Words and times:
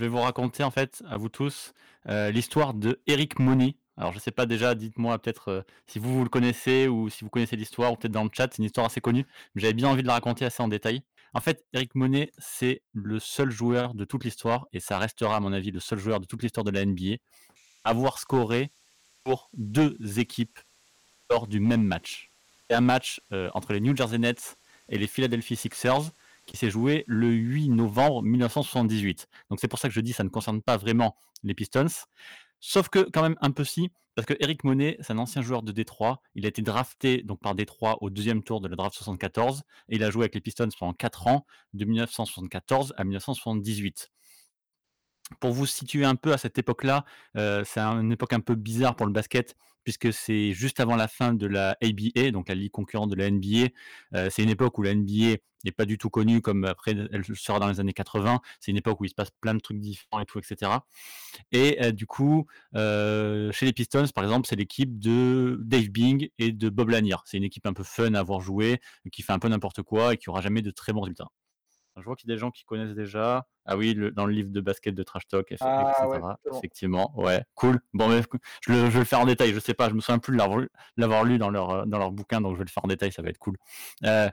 vais 0.00 0.08
vous 0.08 0.20
raconter 0.20 0.64
en 0.64 0.70
fait 0.70 1.02
à 1.08 1.16
vous 1.16 1.28
tous 1.28 1.72
euh, 2.08 2.30
l'histoire 2.30 2.74
de 2.74 3.00
Eric 3.06 3.38
Money. 3.38 3.76
Alors 3.96 4.12
je 4.12 4.18
sais 4.18 4.30
pas 4.30 4.46
déjà, 4.46 4.74
dites-moi 4.74 5.18
peut-être 5.18 5.48
euh, 5.48 5.62
si 5.86 5.98
vous, 5.98 6.14
vous 6.14 6.24
le 6.24 6.30
connaissez 6.30 6.88
ou 6.88 7.10
si 7.10 7.22
vous 7.22 7.30
connaissez 7.30 7.56
l'histoire 7.56 7.92
ou 7.92 7.96
peut-être 7.96 8.12
dans 8.12 8.24
le 8.24 8.30
chat, 8.32 8.48
c'est 8.50 8.58
une 8.58 8.64
histoire 8.64 8.86
assez 8.86 9.00
connue, 9.00 9.26
mais 9.54 9.62
j'avais 9.62 9.74
bien 9.74 9.88
envie 9.88 10.02
de 10.02 10.06
la 10.06 10.14
raconter 10.14 10.44
assez 10.44 10.62
en 10.62 10.68
détail. 10.68 11.02
En 11.34 11.40
fait, 11.40 11.64
Eric 11.72 11.94
Monet, 11.94 12.32
c'est 12.38 12.82
le 12.92 13.20
seul 13.20 13.50
joueur 13.50 13.94
de 13.94 14.04
toute 14.04 14.24
l'histoire, 14.24 14.66
et 14.72 14.80
ça 14.80 14.98
restera 14.98 15.36
à 15.36 15.40
mon 15.40 15.52
avis 15.52 15.70
le 15.70 15.78
seul 15.78 15.98
joueur 15.98 16.18
de 16.18 16.26
toute 16.26 16.42
l'histoire 16.42 16.64
de 16.64 16.70
la 16.70 16.84
NBA, 16.84 17.16
à 17.84 17.90
avoir 17.90 18.18
scoré 18.18 18.72
pour 19.22 19.50
deux 19.52 19.96
équipes 20.18 20.58
lors 21.30 21.46
du 21.46 21.60
même 21.60 21.84
match. 21.84 22.30
Un 22.70 22.80
match 22.80 23.20
euh, 23.32 23.50
entre 23.54 23.72
les 23.72 23.80
New 23.80 23.94
Jersey 23.94 24.18
Nets 24.18 24.56
et 24.88 24.98
les 24.98 25.06
Philadelphia 25.06 25.56
Sixers 25.56 26.10
qui 26.46 26.56
s'est 26.56 26.70
joué 26.70 27.04
le 27.06 27.28
8 27.28 27.68
novembre 27.70 28.22
1978. 28.22 29.28
Donc 29.50 29.60
c'est 29.60 29.68
pour 29.68 29.78
ça 29.78 29.88
que 29.88 29.94
je 29.94 30.00
dis 30.00 30.10
que 30.10 30.16
ça 30.16 30.24
ne 30.24 30.28
concerne 30.28 30.62
pas 30.62 30.76
vraiment 30.76 31.16
les 31.42 31.54
Pistons. 31.54 31.86
Sauf 32.60 32.88
que 32.88 33.08
quand 33.10 33.22
même 33.22 33.36
un 33.40 33.50
peu 33.50 33.64
si, 33.64 33.90
parce 34.14 34.26
que 34.26 34.34
Eric 34.40 34.64
Monet, 34.64 34.98
c'est 35.00 35.12
un 35.12 35.18
ancien 35.18 35.42
joueur 35.42 35.62
de 35.62 35.72
Détroit. 35.72 36.20
Il 36.34 36.44
a 36.44 36.48
été 36.48 36.62
drafté 36.62 37.22
donc 37.22 37.40
par 37.40 37.54
Détroit 37.54 37.98
au 38.02 38.10
deuxième 38.10 38.42
tour 38.42 38.60
de 38.60 38.68
la 38.68 38.76
draft 38.76 38.94
74 38.94 39.62
et 39.88 39.96
il 39.96 40.04
a 40.04 40.10
joué 40.10 40.22
avec 40.22 40.34
les 40.34 40.40
Pistons 40.40 40.68
pendant 40.78 40.92
4 40.92 41.26
ans, 41.28 41.46
de 41.72 41.84
1974 41.84 42.94
à 42.96 43.04
1978 43.04 44.10
pour 45.38 45.52
vous 45.52 45.66
situer 45.66 46.04
un 46.04 46.16
peu 46.16 46.32
à 46.32 46.38
cette 46.38 46.58
époque-là, 46.58 47.04
euh, 47.36 47.62
c'est 47.64 47.80
une 47.80 48.12
époque 48.12 48.32
un 48.32 48.40
peu 48.40 48.54
bizarre 48.54 48.96
pour 48.96 49.06
le 49.06 49.12
basket, 49.12 49.56
puisque 49.84 50.12
c'est 50.12 50.52
juste 50.52 50.80
avant 50.80 50.96
la 50.96 51.08
fin 51.08 51.34
de 51.34 51.46
la 51.46 51.76
ABA, 51.82 52.30
donc 52.30 52.48
la 52.48 52.54
ligue 52.54 52.70
concurrente 52.70 53.10
de 53.10 53.16
la 53.16 53.30
NBA. 53.30 53.68
Euh, 54.14 54.28
c'est 54.30 54.42
une 54.42 54.50
époque 54.50 54.78
où 54.78 54.82
la 54.82 54.94
NBA 54.94 55.36
n'est 55.64 55.72
pas 55.72 55.84
du 55.84 55.98
tout 55.98 56.08
connue 56.08 56.40
comme 56.40 56.64
après 56.64 56.96
elle 57.12 57.24
sera 57.36 57.58
dans 57.58 57.68
les 57.68 57.80
années 57.80 57.92
80. 57.92 58.40
C'est 58.60 58.70
une 58.70 58.76
époque 58.76 59.00
où 59.00 59.04
il 59.04 59.10
se 59.10 59.14
passe 59.14 59.30
plein 59.40 59.54
de 59.54 59.60
trucs 59.60 59.78
différents 59.80 60.20
et 60.20 60.24
tout, 60.24 60.38
etc. 60.38 60.72
Et 61.52 61.82
euh, 61.82 61.92
du 61.92 62.06
coup, 62.06 62.46
chez 62.74 63.66
les 63.66 63.72
Pistons, 63.72 64.06
par 64.14 64.24
exemple, 64.24 64.48
c'est 64.48 64.56
l'équipe 64.56 64.98
de 64.98 65.58
Dave 65.62 65.88
Bing 65.88 66.30
et 66.38 66.52
de 66.52 66.68
Bob 66.68 66.90
Lanier. 66.90 67.16
C'est 67.24 67.36
une 67.36 67.44
équipe 67.44 67.66
un 67.66 67.72
peu 67.72 67.84
fun 67.84 68.14
à 68.14 68.20
avoir 68.20 68.40
joué, 68.40 68.80
qui 69.12 69.22
fait 69.22 69.32
un 69.32 69.38
peu 69.38 69.48
n'importe 69.48 69.82
quoi 69.82 70.14
et 70.14 70.16
qui 70.16 70.30
aura 70.30 70.40
jamais 70.40 70.62
de 70.62 70.70
très 70.70 70.92
bons 70.92 71.02
résultats. 71.02 71.30
Je 72.00 72.04
vois 72.04 72.16
qu'il 72.16 72.28
y 72.28 72.32
a 72.32 72.34
des 72.34 72.40
gens 72.40 72.50
qui 72.50 72.64
connaissent 72.64 72.94
déjà. 72.94 73.46
Ah 73.66 73.76
oui, 73.76 73.96
dans 74.14 74.26
le 74.26 74.32
livre 74.32 74.50
de 74.50 74.60
basket 74.60 74.94
de 74.94 75.02
Trash 75.02 75.28
Talk, 75.28 75.52
etc. 75.52 75.64
Ah 75.68 76.36
effectivement, 76.52 77.12
ouais, 77.16 77.44
cool. 77.54 77.78
Bon, 77.92 78.10
je, 78.10 78.72
le, 78.72 78.88
vais 78.88 78.98
le 78.98 79.04
faire 79.04 79.20
en 79.20 79.26
détail. 79.26 79.52
Je 79.52 79.60
sais 79.60 79.74
pas, 79.74 79.88
je 79.88 79.94
me 79.94 80.00
souviens 80.00 80.18
plus 80.18 80.36
de 80.36 80.68
l'avoir 80.96 81.24
lu 81.24 81.38
dans 81.38 81.50
leur, 81.50 81.86
dans 81.86 81.98
leur 81.98 82.10
bouquin, 82.10 82.40
donc 82.40 82.54
je 82.54 82.58
vais 82.58 82.64
le 82.64 82.70
faire 82.70 82.84
en 82.84 82.88
détail, 82.88 83.12
ça 83.12 83.22
va 83.22 83.28
être 83.28 83.38
cool. 83.38 83.56
Euh, 84.04 84.28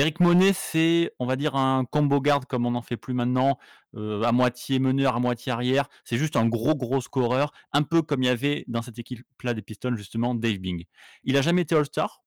Eric 0.00 0.20
Monet, 0.20 0.52
c'est, 0.54 1.12
on 1.18 1.26
va 1.26 1.36
dire, 1.36 1.56
un 1.56 1.84
combo 1.84 2.22
garde 2.22 2.46
comme 2.46 2.64
on 2.64 2.70
n'en 2.70 2.80
fait 2.80 2.96
plus 2.96 3.12
maintenant, 3.12 3.58
euh, 3.96 4.22
à 4.22 4.32
moitié 4.32 4.78
meneur, 4.78 5.14
à 5.16 5.20
moitié 5.20 5.52
arrière. 5.52 5.90
C'est 6.04 6.16
juste 6.16 6.36
un 6.36 6.46
gros, 6.46 6.74
gros 6.74 7.02
scoreur, 7.02 7.52
un 7.72 7.82
peu 7.82 8.00
comme 8.00 8.22
il 8.22 8.26
y 8.26 8.30
avait 8.30 8.64
dans 8.66 8.80
cette 8.80 8.98
équipe-là 8.98 9.52
des 9.52 9.60
Pistons, 9.60 9.94
justement, 9.96 10.34
Dave 10.34 10.56
Bing. 10.56 10.84
Il 11.24 11.36
a 11.36 11.42
jamais 11.42 11.62
été 11.62 11.74
All-Star, 11.74 12.22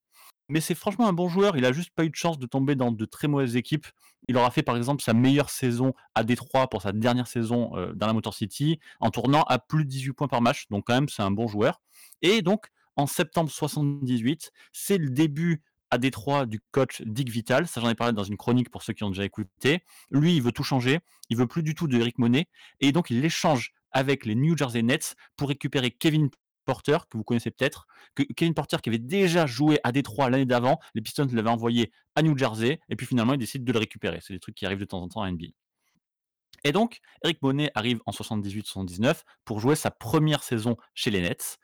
mais 0.50 0.62
c'est 0.62 0.76
franchement 0.76 1.08
un 1.08 1.14
bon 1.14 1.30
joueur. 1.30 1.58
Il 1.58 1.66
a 1.66 1.72
juste 1.72 1.92
pas 1.92 2.06
eu 2.06 2.10
de 2.10 2.16
chance 2.16 2.40
de 2.40 2.46
tomber 2.46 2.76
dans 2.76 2.92
de 2.92 3.06
très 3.06 3.28
mauvaises 3.28 3.56
équipes. 3.56 3.88
Il 4.28 4.38
aura 4.38 4.52
fait 4.52 4.64
par 4.64 4.78
exemple 4.78 5.02
sa 5.04 5.14
meilleure 5.14 5.50
saison 5.50 5.94
à 6.16 6.24
Détroit 6.24 6.70
pour 6.70 6.82
sa 6.82 6.92
dernière 6.92 7.28
saison 7.28 7.76
euh, 7.76 7.94
dans 7.94 8.08
la 8.08 8.14
Motor 8.14 8.34
City 8.34 8.80
en 9.00 9.10
tournant 9.10 9.44
à 9.44 9.60
plus 9.60 9.86
de 9.86 9.90
18 9.90 10.14
points 10.14 10.28
par 10.28 10.42
match. 10.42 10.68
Donc 10.70 10.86
quand 10.88 10.94
même 10.94 11.10
c'est 11.10 11.24
un 11.24 11.32
bon 11.32 11.48
joueur. 11.48 11.82
Et 12.22 12.42
donc 12.42 12.68
en 12.96 13.08
septembre 13.08 13.50
78, 13.50 14.52
c'est 14.72 14.98
le 14.98 15.10
début 15.10 15.62
à 15.90 15.98
Détroit 15.98 16.46
du 16.46 16.60
coach 16.72 17.02
Dick 17.06 17.30
Vital. 17.30 17.68
Ça 17.68 17.82
j'en 17.82 17.90
ai 17.90 17.96
parlé 17.96 18.14
dans 18.14 18.24
une 18.24 18.38
chronique 18.38 18.70
pour 18.70 18.84
ceux 18.84 18.94
qui 18.94 19.04
ont 19.04 19.10
déjà 19.10 19.26
écouté. 19.26 19.84
Lui 20.12 20.36
il 20.36 20.42
veut 20.42 20.52
tout 20.52 20.64
changer. 20.64 21.00
Il 21.30 21.38
veut 21.38 21.48
plus 21.48 21.64
du 21.64 21.76
tout 21.76 21.88
de 21.88 21.98
Eric 21.98 22.18
Monet 22.18 22.48
et 22.80 22.92
donc 22.92 23.10
il 23.10 23.22
l'échange 23.22 23.74
avec 23.92 24.26
les 24.26 24.36
New 24.36 24.58
Jersey 24.58 24.82
Nets 24.82 25.16
pour 25.38 25.50
récupérer 25.50 25.92
Kevin 25.92 26.30
Porter, 26.66 27.08
que 27.10 27.18
vous 27.18 27.24
connaissez 27.24 27.52
peut-être, 27.52 27.88
que 28.16 28.24
Kevin 28.24 28.54
Porter 28.54 28.78
qui 28.82 28.90
avait 28.90 28.98
déjà 28.98 29.46
joué 29.46 29.80
à 29.84 29.92
Détroit 29.92 30.30
l'année 30.30 30.46
d'avant, 30.46 30.80
les 30.96 31.02
Pistons 31.02 31.28
l'avaient 31.32 31.50
envoyé 31.50 31.92
à 32.16 32.22
New 32.22 32.38
Jersey, 32.38 32.80
et 32.90 32.96
puis 32.96 33.06
finalement 33.06 33.34
ils 33.34 33.40
décident 33.40 33.64
de 33.64 33.72
le 33.72 33.80
récupérer. 33.80 34.20
C'est 34.22 34.34
des 34.34 34.40
trucs 34.40 34.56
qui 34.56 34.66
arrivent 34.66 34.80
de 34.80 34.86
temps 34.86 35.02
en 35.02 35.08
temps 35.08 35.22
à 35.22 35.32
NBA. 35.32 35.48
Et 36.66 36.72
donc, 36.72 37.00
Eric 37.24 37.42
Monet 37.42 37.72
arrive 37.76 38.00
en 38.06 38.12
78-79 38.12 39.24
pour 39.44 39.60
jouer 39.60 39.76
sa 39.76 39.92
première 39.92 40.44
saison 40.44 40.78
chez 40.94 41.12
les 41.12 41.20
Nets. 41.20 41.58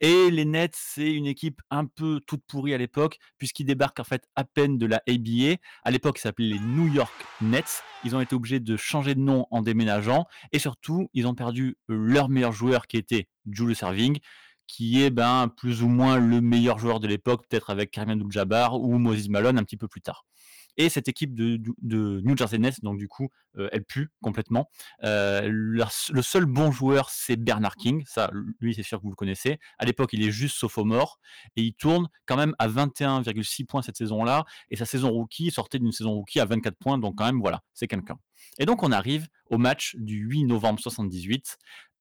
Et 0.00 0.30
les 0.30 0.44
Nets, 0.44 0.76
c'est 0.76 1.10
une 1.10 1.26
équipe 1.26 1.60
un 1.70 1.86
peu 1.86 2.20
toute 2.24 2.44
pourrie 2.46 2.72
à 2.72 2.78
l'époque, 2.78 3.18
puisqu'ils 3.36 3.64
débarquent 3.64 3.98
en 3.98 4.04
fait 4.04 4.28
à 4.36 4.44
peine 4.44 4.78
de 4.78 4.86
la 4.86 5.02
ABA. 5.08 5.56
À 5.82 5.90
l'époque, 5.90 6.18
ils 6.18 6.22
s'appelaient 6.22 6.50
les 6.50 6.60
New 6.60 6.86
York 6.86 7.12
Nets. 7.40 7.82
Ils 8.04 8.14
ont 8.14 8.20
été 8.20 8.36
obligés 8.36 8.60
de 8.60 8.76
changer 8.76 9.16
de 9.16 9.20
nom 9.20 9.46
en 9.50 9.60
déménageant. 9.60 10.26
Et 10.52 10.60
surtout, 10.60 11.08
ils 11.14 11.26
ont 11.26 11.34
perdu 11.34 11.76
leur 11.88 12.28
meilleur 12.28 12.52
joueur 12.52 12.86
qui 12.86 12.96
était 12.96 13.26
Julius 13.50 13.78
Serving, 13.78 14.20
qui 14.66 15.02
est 15.02 15.10
ben, 15.10 15.48
plus 15.56 15.82
ou 15.82 15.88
moins 15.88 16.18
le 16.18 16.40
meilleur 16.40 16.78
joueur 16.78 17.00
de 17.00 17.06
l'époque, 17.06 17.46
peut-être 17.48 17.70
avec 17.70 17.90
Karim 17.90 18.10
Abdul-Jabbar 18.10 18.80
ou 18.80 18.98
Moses 18.98 19.28
Malone 19.28 19.58
un 19.58 19.64
petit 19.64 19.76
peu 19.76 19.88
plus 19.88 20.00
tard. 20.00 20.24
Et 20.76 20.88
cette 20.88 21.08
équipe 21.08 21.34
de, 21.34 21.60
New 21.82 22.36
Jersey 22.36 22.58
Nets, 22.58 22.80
donc 22.82 22.98
du 22.98 23.08
coup, 23.08 23.28
euh, 23.56 23.68
elle 23.72 23.84
pue 23.84 24.10
complètement. 24.22 24.68
Euh, 25.04 25.42
le, 25.44 25.84
seul 26.22 26.46
bon 26.46 26.72
joueur, 26.72 27.10
c'est 27.10 27.36
Bernard 27.36 27.76
King. 27.76 28.02
Ça, 28.06 28.30
lui, 28.60 28.74
c'est 28.74 28.82
sûr 28.82 28.98
que 28.98 29.04
vous 29.04 29.10
le 29.10 29.16
connaissez. 29.16 29.58
À 29.78 29.84
l'époque, 29.84 30.10
il 30.12 30.26
est 30.26 30.32
juste 30.32 30.56
sophomore 30.56 31.20
et 31.56 31.62
il 31.62 31.74
tourne 31.74 32.08
quand 32.26 32.36
même 32.36 32.54
à 32.58 32.68
21,6 32.68 33.66
points 33.66 33.82
cette 33.82 33.96
saison-là. 33.96 34.44
Et 34.70 34.76
sa 34.76 34.86
saison 34.86 35.10
rookie 35.10 35.50
sortait 35.50 35.78
d'une 35.78 35.92
saison 35.92 36.12
rookie 36.12 36.40
à 36.40 36.44
24 36.44 36.76
points. 36.76 36.98
Donc 36.98 37.16
quand 37.16 37.26
même, 37.26 37.40
voilà, 37.40 37.62
c'est 37.72 37.86
quelqu'un. 37.86 38.18
Et 38.58 38.66
donc 38.66 38.82
on 38.82 38.90
arrive 38.90 39.28
au 39.50 39.58
match 39.58 39.94
du 39.96 40.16
8 40.16 40.44
novembre 40.44 40.80
78 40.80 41.56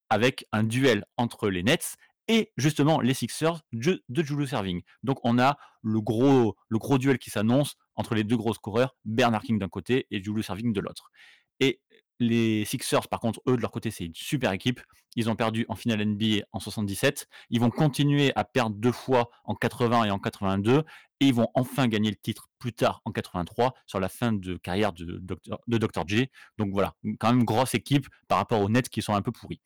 avec 0.09 0.45
un 0.51 0.63
duel 0.63 1.05
entre 1.17 1.49
les 1.49 1.63
Nets 1.63 1.95
et 2.27 2.51
justement 2.57 3.01
les 3.01 3.13
Sixers 3.13 3.61
de, 3.71 4.03
de 4.07 4.23
Julius 4.23 4.51
Serving. 4.51 4.81
Donc 5.03 5.19
on 5.23 5.39
a 5.39 5.57
le 5.81 6.01
gros, 6.01 6.55
le 6.69 6.77
gros 6.77 6.97
duel 6.97 7.17
qui 7.17 7.29
s'annonce 7.29 7.75
entre 7.95 8.15
les 8.15 8.23
deux 8.23 8.37
gros 8.37 8.53
scoreurs, 8.53 8.95
Bernard 9.05 9.43
King 9.43 9.59
d'un 9.59 9.69
côté 9.69 10.07
et 10.11 10.23
Julius 10.23 10.47
Serving 10.47 10.73
de 10.73 10.79
l'autre. 10.79 11.11
Et 11.59 11.79
les 12.19 12.65
Sixers, 12.65 13.07
par 13.07 13.19
contre, 13.19 13.41
eux, 13.47 13.55
de 13.57 13.61
leur 13.61 13.71
côté, 13.71 13.91
c'est 13.91 14.05
une 14.05 14.15
super 14.15 14.51
équipe. 14.51 14.81
Ils 15.15 15.29
ont 15.29 15.35
perdu 15.35 15.65
en 15.69 15.75
finale 15.75 16.03
NBA 16.05 16.45
en 16.51 16.59
77. 16.59 17.27
Ils 17.49 17.59
vont 17.59 17.69
continuer 17.69 18.31
à 18.35 18.43
perdre 18.43 18.75
deux 18.75 18.91
fois 18.91 19.29
en 19.43 19.53
80 19.53 20.05
et 20.05 20.11
en 20.11 20.19
82. 20.19 20.83
Et 21.19 21.27
ils 21.27 21.33
vont 21.33 21.49
enfin 21.53 21.87
gagner 21.87 22.09
le 22.09 22.15
titre 22.15 22.49
plus 22.57 22.73
tard 22.73 23.01
en 23.05 23.11
83 23.11 23.73
sur 23.85 23.99
la 23.99 24.09
fin 24.09 24.33
de 24.33 24.57
carrière 24.57 24.91
de 24.93 25.19
Dr. 25.21 25.59
De 25.67 25.77
Dr. 25.77 26.03
J. 26.07 26.29
Donc 26.57 26.71
voilà, 26.71 26.95
quand 27.19 27.31
même 27.31 27.43
grosse 27.43 27.75
équipe 27.75 28.07
par 28.27 28.39
rapport 28.39 28.61
aux 28.61 28.69
Nets 28.69 28.89
qui 28.89 29.01
sont 29.01 29.13
un 29.13 29.21
peu 29.21 29.31
pourris. 29.31 29.61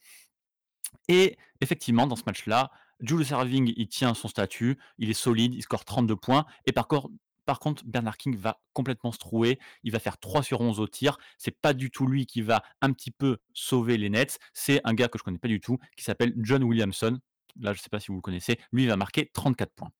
Et 1.07 1.37
effectivement, 1.61 2.07
dans 2.07 2.15
ce 2.15 2.23
match-là, 2.25 2.71
Julius 2.99 3.31
Erving, 3.31 3.73
il 3.75 3.87
tient 3.87 4.13
son 4.13 4.27
statut, 4.27 4.77
il 4.97 5.09
est 5.09 5.13
solide, 5.13 5.53
il 5.53 5.61
score 5.61 5.85
32 5.85 6.15
points. 6.15 6.45
Et 6.65 6.71
par, 6.71 6.87
contre, 6.87 7.83
Bernard 7.85 8.17
King 8.17 8.35
va 8.35 8.59
complètement 8.73 9.11
se 9.11 9.19
trouer. 9.19 9.59
Il 9.83 9.91
va 9.91 9.99
faire 9.99 10.17
3 10.17 10.43
sur 10.43 10.61
11 10.61 10.79
au 10.79 10.87
tir. 10.87 11.17
C'est 11.37 11.59
pas 11.59 11.73
du 11.73 11.91
tout 11.91 12.07
lui 12.07 12.25
qui 12.25 12.41
va 12.41 12.63
un 12.81 12.91
petit 12.91 13.11
peu 13.11 13.37
sauver 13.53 13.97
les 13.97 14.09
Nets. 14.09 14.39
C'est 14.53 14.81
un 14.83 14.93
gars 14.93 15.07
que 15.07 15.17
je 15.19 15.23
connais 15.23 15.37
pas 15.37 15.47
du 15.47 15.59
tout, 15.59 15.77
qui 15.95 16.03
s'appelle 16.03 16.33
John 16.37 16.63
Williamson. 16.63 17.19
Là, 17.59 17.73
je 17.73 17.79
sais 17.79 17.89
pas 17.89 17.99
si 17.99 18.07
vous 18.07 18.15
le 18.15 18.21
connaissez. 18.21 18.59
Lui, 18.71 18.83
il 18.83 18.89
va 18.89 18.97
marquer 18.97 19.29
34 19.33 19.73
points. 19.73 19.91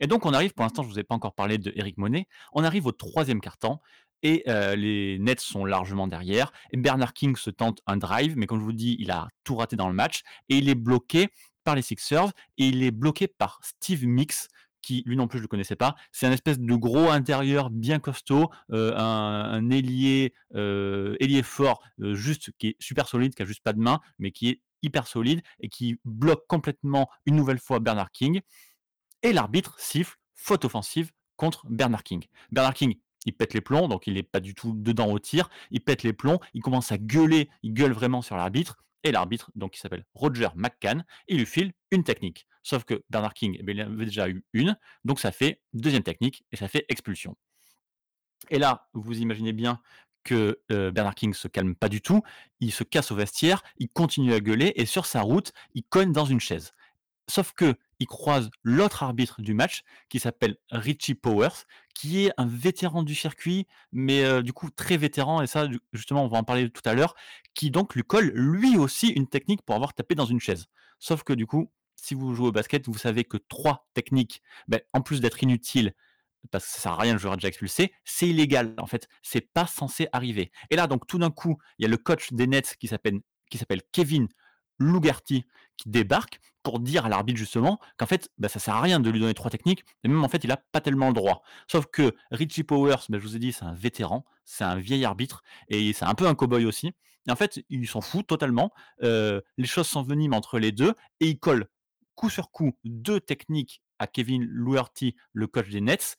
Et 0.00 0.06
donc, 0.06 0.26
on 0.26 0.32
arrive, 0.32 0.52
pour 0.54 0.64
l'instant, 0.64 0.82
je 0.82 0.88
vous 0.88 0.98
ai 0.98 1.04
pas 1.04 1.14
encore 1.14 1.34
parlé 1.34 1.58
de 1.58 1.72
Eric 1.76 1.98
Monet. 1.98 2.26
On 2.52 2.64
arrive 2.64 2.86
au 2.86 2.92
troisième 2.92 3.40
quart-temps 3.40 3.80
et 4.24 4.42
euh, 4.48 4.74
les 4.74 5.18
Nets 5.20 5.40
sont 5.40 5.64
largement 5.64 6.08
derrière. 6.08 6.50
Bernard 6.72 7.12
King 7.12 7.36
se 7.36 7.50
tente 7.50 7.80
un 7.86 7.98
drive, 7.98 8.36
mais 8.36 8.46
comme 8.46 8.58
je 8.58 8.64
vous 8.64 8.72
dis, 8.72 8.96
il 8.98 9.12
a 9.12 9.28
tout 9.44 9.54
raté 9.54 9.76
dans 9.76 9.88
le 9.88 9.94
match 9.94 10.22
et 10.48 10.56
il 10.56 10.68
est 10.68 10.74
bloqué 10.74 11.28
par 11.62 11.76
les 11.76 11.82
Sixers 11.82 12.32
et 12.58 12.68
il 12.68 12.82
est 12.82 12.90
bloqué 12.90 13.28
par 13.28 13.60
Steve 13.62 14.04
Mix 14.06 14.48
qui 14.80 15.02
lui 15.06 15.16
non 15.16 15.28
plus 15.28 15.38
je 15.38 15.42
le 15.42 15.48
connaissais 15.48 15.76
pas. 15.76 15.94
C'est 16.12 16.26
un 16.26 16.32
espèce 16.32 16.58
de 16.58 16.74
gros 16.74 17.10
intérieur 17.10 17.70
bien 17.70 18.00
costaud, 18.00 18.50
euh, 18.70 18.94
un, 18.96 19.70
ailier, 19.70 20.34
euh, 20.54 21.42
fort, 21.42 21.82
juste 21.98 22.50
qui 22.58 22.68
est 22.68 22.76
super 22.80 23.08
solide, 23.08 23.34
qui 23.34 23.42
a 23.42 23.46
juste 23.46 23.62
pas 23.62 23.72
de 23.72 23.80
main, 23.80 24.00
mais 24.18 24.30
qui 24.30 24.48
est 24.48 24.60
hyper 24.82 25.06
solide 25.06 25.40
et 25.60 25.70
qui 25.70 25.98
bloque 26.04 26.46
complètement 26.48 27.08
une 27.24 27.36
nouvelle 27.36 27.58
fois 27.58 27.80
Bernard 27.80 28.10
King. 28.10 28.42
Et 29.22 29.32
l'arbitre 29.32 29.74
siffle 29.78 30.18
faute 30.34 30.66
offensive 30.66 31.12
contre 31.36 31.66
Bernard 31.70 32.02
King. 32.02 32.24
Bernard 32.52 32.74
King 32.74 32.96
il 33.24 33.34
pète 33.34 33.54
les 33.54 33.60
plombs, 33.60 33.88
donc 33.88 34.06
il 34.06 34.14
n'est 34.14 34.22
pas 34.22 34.40
du 34.40 34.54
tout 34.54 34.72
dedans 34.74 35.10
au 35.10 35.18
tir, 35.18 35.48
il 35.70 35.80
pète 35.80 36.02
les 36.02 36.12
plombs, 36.12 36.38
il 36.52 36.62
commence 36.62 36.92
à 36.92 36.98
gueuler, 36.98 37.48
il 37.62 37.72
gueule 37.72 37.92
vraiment 37.92 38.22
sur 38.22 38.36
l'arbitre, 38.36 38.84
et 39.02 39.12
l'arbitre, 39.12 39.50
donc 39.54 39.76
il 39.76 39.80
s'appelle 39.80 40.04
Roger 40.14 40.48
McCann, 40.56 41.04
il 41.28 41.38
lui 41.38 41.46
file 41.46 41.72
une 41.90 42.04
technique. 42.04 42.46
Sauf 42.62 42.84
que 42.84 43.04
Bernard 43.10 43.34
King, 43.34 43.58
eh 43.60 43.70
il 43.70 43.80
avait 43.80 44.06
déjà 44.06 44.28
eu 44.28 44.42
une, 44.54 44.76
donc 45.04 45.20
ça 45.20 45.30
fait 45.30 45.60
deuxième 45.74 46.02
technique, 46.02 46.44
et 46.52 46.56
ça 46.56 46.68
fait 46.68 46.86
expulsion. 46.88 47.36
Et 48.50 48.58
là, 48.58 48.88
vous 48.94 49.18
imaginez 49.18 49.52
bien 49.52 49.80
que 50.24 50.60
euh, 50.72 50.90
Bernard 50.90 51.14
King 51.14 51.34
se 51.34 51.48
calme 51.48 51.74
pas 51.74 51.90
du 51.90 52.00
tout, 52.00 52.22
il 52.60 52.72
se 52.72 52.82
casse 52.82 53.10
au 53.10 53.14
vestiaire, 53.14 53.62
il 53.78 53.90
continue 53.90 54.32
à 54.32 54.40
gueuler, 54.40 54.72
et 54.76 54.86
sur 54.86 55.04
sa 55.04 55.20
route, 55.20 55.52
il 55.74 55.84
cogne 55.84 56.12
dans 56.12 56.24
une 56.24 56.40
chaise. 56.40 56.72
Sauf 57.28 57.54
qu'il 57.54 58.06
croise 58.06 58.50
l'autre 58.62 59.02
arbitre 59.02 59.40
du 59.40 59.54
match 59.54 59.82
qui 60.10 60.20
s'appelle 60.20 60.56
Richie 60.70 61.14
Powers, 61.14 61.64
qui 61.94 62.26
est 62.26 62.32
un 62.36 62.46
vétéran 62.46 63.02
du 63.02 63.14
circuit, 63.14 63.66
mais 63.92 64.22
heu, 64.24 64.42
du 64.42 64.52
coup 64.52 64.70
très 64.70 64.96
vétéran 64.96 65.40
et 65.42 65.46
ça, 65.46 65.68
justement, 65.92 66.24
on 66.24 66.28
va 66.28 66.38
en 66.38 66.44
parler 66.44 66.68
tout 66.70 66.82
à 66.84 66.94
l'heure, 66.94 67.14
qui 67.54 67.70
donc 67.70 67.94
lui 67.94 68.02
colle 68.02 68.30
lui 68.34 68.76
aussi 68.76 69.08
une 69.08 69.26
technique 69.26 69.62
pour 69.62 69.74
avoir 69.74 69.94
tapé 69.94 70.14
dans 70.14 70.26
une 70.26 70.40
chaise. 70.40 70.66
Sauf 70.98 71.22
que 71.22 71.32
du 71.32 71.46
coup, 71.46 71.70
si 71.96 72.14
vous 72.14 72.34
jouez 72.34 72.48
au 72.48 72.52
basket, 72.52 72.86
vous 72.86 72.98
savez 72.98 73.24
que 73.24 73.38
3 73.38 73.88
techniques, 73.94 74.42
beh, 74.68 74.82
en 74.92 75.00
plus 75.00 75.20
d'être 75.20 75.42
inutiles, 75.42 75.94
parce 76.50 76.66
que 76.66 76.72
ça 76.72 76.80
sert 76.80 76.92
à 76.92 76.96
rien, 76.98 77.14
le 77.14 77.18
joueur 77.18 77.36
déjà 77.36 77.48
expulsé, 77.48 77.94
c'est 78.04 78.28
illégal 78.28 78.74
en 78.78 78.86
fait, 78.86 79.08
c'est 79.22 79.40
pas 79.52 79.66
censé 79.66 80.08
arriver. 80.12 80.52
Et 80.70 80.76
là 80.76 80.86
donc 80.86 81.06
tout 81.06 81.18
d'un 81.18 81.30
coup, 81.30 81.56
il 81.78 81.84
y 81.84 81.86
a 81.86 81.88
le 81.88 81.96
coach 81.96 82.32
des 82.32 82.46
Nets 82.46 82.76
qui 82.78 82.88
s'appelle 82.88 83.20
qui 83.50 83.58
s'appelle 83.58 83.82
Kevin 83.92 84.28
Lougarty 84.78 85.44
qui 85.76 85.88
débarque 85.88 86.40
pour 86.64 86.80
dire 86.80 87.06
à 87.06 87.08
l'arbitre 87.08 87.38
justement 87.38 87.78
qu'en 87.96 88.06
fait, 88.06 88.30
bah, 88.38 88.48
ça 88.48 88.58
sert 88.58 88.74
à 88.74 88.80
rien 88.80 88.98
de 88.98 89.08
lui 89.10 89.20
donner 89.20 89.34
trois 89.34 89.50
techniques 89.50 89.84
et 90.02 90.08
même 90.08 90.24
en 90.24 90.28
fait, 90.28 90.42
il 90.42 90.50
a 90.50 90.56
pas 90.56 90.80
tellement 90.80 91.06
le 91.06 91.14
droit. 91.14 91.44
Sauf 91.70 91.86
que 91.86 92.16
Richie 92.32 92.64
Powers, 92.64 93.06
bah, 93.08 93.18
je 93.18 93.22
vous 93.22 93.36
ai 93.36 93.38
dit, 93.38 93.52
c'est 93.52 93.64
un 93.64 93.74
vétéran, 93.74 94.24
c'est 94.44 94.64
un 94.64 94.76
vieil 94.76 95.04
arbitre 95.04 95.44
et 95.68 95.92
c'est 95.92 96.06
un 96.06 96.14
peu 96.14 96.26
un 96.26 96.34
cow-boy 96.34 96.66
aussi 96.66 96.92
et 97.26 97.30
en 97.30 97.36
fait, 97.36 97.64
il 97.70 97.86
s'en 97.88 98.00
fout 98.00 98.26
totalement, 98.26 98.72
heu, 99.02 99.42
les 99.56 99.66
choses 99.66 99.86
s'enveniment 99.86 100.36
entre 100.36 100.58
les 100.58 100.72
2 100.72 100.94
et 101.20 101.28
il 101.28 101.38
colle 101.38 101.66
coup 102.14 102.30
sur 102.30 102.50
coup 102.50 102.76
2 102.84 103.20
techniques 103.20 103.82
à 103.98 104.06
Kevin 104.06 104.44
Lougarty, 104.44 105.16
le 105.32 105.46
coach 105.46 105.68
des 105.68 105.80
Nets. 105.80 106.16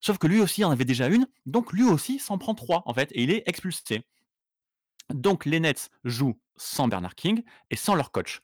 Sauf 0.00 0.18
que 0.18 0.26
lui 0.26 0.40
aussi 0.40 0.64
en 0.64 0.70
avait 0.70 0.84
déjà 0.84 1.08
une, 1.08 1.26
donc 1.46 1.72
lui 1.72 1.82
aussi 1.82 2.18
s'en 2.18 2.38
prend 2.38 2.54
3 2.54 2.82
en 2.86 2.94
fait 2.94 3.10
et 3.12 3.22
il 3.22 3.30
est 3.30 3.42
expulsé. 3.46 4.04
Donc 5.10 5.44
les 5.44 5.60
Nets 5.60 5.90
jouent 6.04 6.38
sans 6.56 6.88
Bernard 6.88 7.14
King 7.14 7.42
et 7.70 7.76
sans 7.76 7.94
leur 7.94 8.10
coach. 8.10 8.40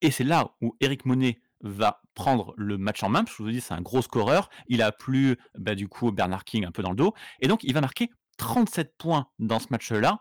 Et 0.00 0.10
c'est 0.10 0.24
là 0.24 0.54
où 0.60 0.76
Eric 0.80 1.04
Monet 1.04 1.40
va 1.60 2.02
prendre 2.14 2.54
le 2.56 2.78
match 2.78 3.02
en 3.02 3.08
main, 3.08 3.24
je 3.26 3.42
vous 3.42 3.50
dit, 3.50 3.60
c'est 3.60 3.74
un 3.74 3.80
gros 3.80 4.02
scoreur. 4.02 4.48
Il 4.68 4.82
a 4.82 4.92
plus, 4.92 5.36
bah, 5.56 5.74
du 5.74 5.88
coup, 5.88 6.12
Bernard 6.12 6.44
King 6.44 6.64
un 6.64 6.70
peu 6.70 6.82
dans 6.82 6.90
le 6.90 6.96
dos. 6.96 7.14
Et 7.40 7.48
donc, 7.48 7.64
il 7.64 7.74
va 7.74 7.80
marquer 7.80 8.10
37 8.38 8.96
points 8.96 9.28
dans 9.38 9.58
ce 9.58 9.66
match-là. 9.70 10.20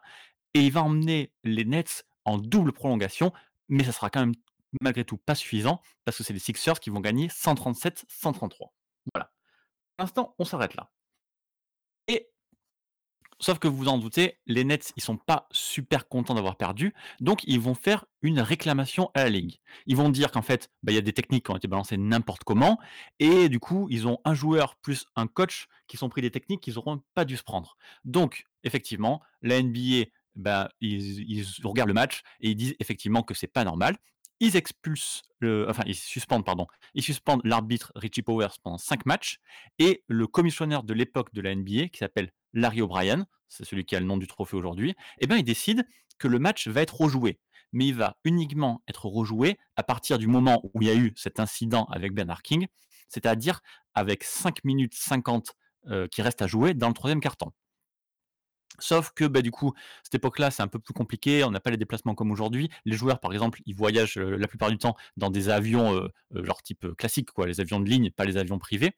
Et 0.54 0.62
il 0.62 0.72
va 0.72 0.84
emmener 0.84 1.32
les 1.44 1.66
Nets 1.66 2.06
en 2.26 2.38
double 2.38 2.74
prolongation. 2.74 3.32
Mais 3.70 3.84
ça 3.84 3.92
sera 3.92 4.10
quand 4.10 4.22
même, 4.22 4.34
malgré 4.82 5.04
tout, 5.04 5.18
pas 5.18 5.36
suffisant, 5.36 5.82
parce 6.06 6.18
que 6.18 6.24
c'est 6.24 6.34
les 6.34 6.40
Sixers 6.40 6.80
qui 6.80 6.90
vont 6.90 7.02
gagner 7.02 7.28
137-133. 7.28 8.72
Voilà. 9.14 9.32
Pour 9.96 10.04
l'instant, 10.04 10.36
on 10.40 10.46
s'arrête 10.46 10.76
là. 10.76 10.90
Sauf 13.40 13.60
que 13.60 13.68
vous 13.68 13.78
vous 13.78 13.88
en 13.88 13.98
doutez, 14.00 14.40
les 14.48 14.64
Nets, 14.64 14.94
ils 14.96 15.04
sont 15.04 15.18
pas 15.18 15.48
super 15.52 16.08
contents 16.08 16.34
d'avoir 16.34 16.56
perdu, 16.56 16.94
donc 17.20 17.44
ils 17.46 17.60
vont 17.60 17.76
faire 17.76 18.06
une 18.22 18.40
réclamation 18.40 19.12
à 19.14 19.24
la 19.24 19.30
ligue. 19.30 19.60
Ils 19.86 19.96
vont 19.96 20.10
dire 20.10 20.32
qu'en 20.32 20.42
fait, 20.42 20.72
bah, 20.82 20.92
il 20.92 20.96
y 20.96 20.98
a 20.98 21.02
des 21.02 21.14
techniques 21.14 21.46
qui 21.46 21.52
ont 21.52 21.58
été 21.58 21.68
balancées 21.68 21.98
n'importe 21.98 22.44
comment, 22.44 22.80
et 23.20 23.48
du 23.48 23.60
coup, 23.60 23.88
ils 23.92 24.08
ont 24.08 24.18
un 24.26 24.34
joueur 24.34 24.76
plus 24.78 25.06
un 25.16 25.28
coach 25.28 25.68
qui 25.88 25.98
sont 25.98 26.10
pris 26.10 26.22
des 26.22 26.32
techniques 26.32 26.62
qu'ils 26.62 26.76
n'auront 26.76 27.02
pas 27.14 27.26
dû 27.26 27.38
se 27.38 27.44
prendre. 27.44 27.78
Donc, 28.06 28.46
effectivement, 28.64 29.22
la 29.42 29.62
NBA, 29.62 30.10
ils, 30.82 31.30
ils 31.30 31.46
regardent 31.64 31.90
le 31.90 31.94
match 31.94 32.24
et 32.42 32.50
ils 32.50 32.56
disent 32.56 32.76
effectivement 32.80 33.22
que 33.22 33.34
c'est 33.34 33.48
pas 33.48 33.64
normal. 33.64 33.98
Ils 34.40 34.56
expulsent, 34.56 35.24
enfin 35.42 35.84
ils 35.86 35.96
suspendent, 35.96 36.46
pardon, 36.46 36.68
ils 36.94 37.04
suspendent 37.04 37.42
l'arbitre 37.44 37.92
Richie 37.96 38.22
Powers 38.22 38.60
pendant 38.62 38.78
5 38.78 39.06
matchs 39.06 39.40
et 39.80 40.04
le 40.08 40.28
commissionnaire 40.28 40.84
de 40.84 40.94
l'époque 40.94 41.34
de 41.34 41.42
la 41.42 41.56
NBA 41.56 41.88
qui 41.88 42.00
s'appelle 42.00 42.32
Larry 42.54 42.82
O'Brien, 42.82 43.26
c'est 43.50 43.66
celui 43.66 43.86
qui 43.86 43.96
a 43.96 44.00
le 44.00 44.06
nom 44.06 44.18
du 44.18 44.28
trophée 44.28 44.56
aujourd'hui, 44.56 44.96
eh 45.20 45.28
ben 45.28 45.38
il 45.38 45.44
décide 45.44 45.88
que 46.18 46.28
le 46.28 46.40
match 46.40 46.68
va 46.68 46.82
être 46.82 46.96
rejoué. 46.96 47.40
Mais 47.74 47.88
il 47.88 47.96
va 47.96 48.18
uniquement 48.24 48.82
être 48.88 49.08
rejoué 49.08 49.58
à 49.76 49.84
partir 49.84 50.18
du 50.18 50.28
moment 50.28 50.62
où 50.74 50.82
il 50.82 50.88
y 50.88 50.92
a 50.92 50.96
eu 50.96 51.14
cet 51.16 51.40
incident 51.40 51.86
avec 51.86 52.14
Bernard 52.14 52.42
King, 52.42 52.68
c'est-à-dire 53.10 53.62
avec 53.94 54.24
5 54.24 54.64
minutes 54.64 54.94
50 54.96 55.54
euh, 55.88 56.08
qui 56.08 56.22
restent 56.22 56.42
à 56.42 56.48
jouer 56.48 56.74
dans 56.74 56.88
le 56.88 56.94
troisième 56.94 57.20
quart-temps. 57.20 57.54
Sauf 58.80 59.12
que, 59.12 59.26
bah, 59.26 59.42
du 59.42 59.52
coup, 59.52 59.74
cette 60.04 60.16
époque-là, 60.16 60.52
c'est 60.52 60.62
un 60.62 60.68
peu 60.68 60.80
plus 60.80 60.94
compliqué. 60.94 61.44
On 61.44 61.52
n'a 61.52 61.60
pas 61.60 61.72
les 61.72 61.78
déplacements 61.78 62.16
comme 62.16 62.32
aujourd'hui. 62.32 62.70
Les 62.86 62.96
joueurs, 62.96 63.20
par 63.20 63.34
exemple, 63.34 63.62
ils 63.66 63.76
voyagent 63.76 64.18
euh, 64.18 64.38
la 64.38 64.48
plupart 64.48 64.70
du 64.70 64.78
temps 64.78 64.96
dans 65.18 65.30
des 65.30 65.50
avions, 65.50 65.96
euh, 65.96 66.08
euh, 66.36 66.44
genre 66.44 66.62
type 66.62 66.96
classique, 66.96 67.32
quoi, 67.32 67.48
les 67.48 67.60
avions 67.60 67.80
de 67.80 67.90
ligne, 67.90 68.12
pas 68.12 68.26
les 68.26 68.38
avions 68.38 68.60
privés. 68.60 68.92